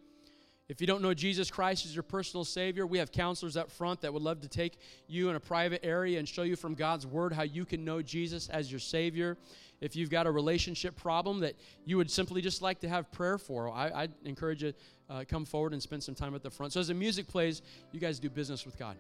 [0.70, 4.02] If you don't know Jesus Christ as your personal Savior, we have counselors up front
[4.02, 7.08] that would love to take you in a private area and show you from God's
[7.08, 9.36] Word how you can know Jesus as your Savior
[9.82, 11.56] if you've got a relationship problem that
[11.86, 14.74] you would simply just like to have prayer for, I, I encourage you
[15.10, 16.74] uh, come forward and spend some time at the front.
[16.74, 17.62] So as the music plays,
[17.92, 18.98] you guys do business with God.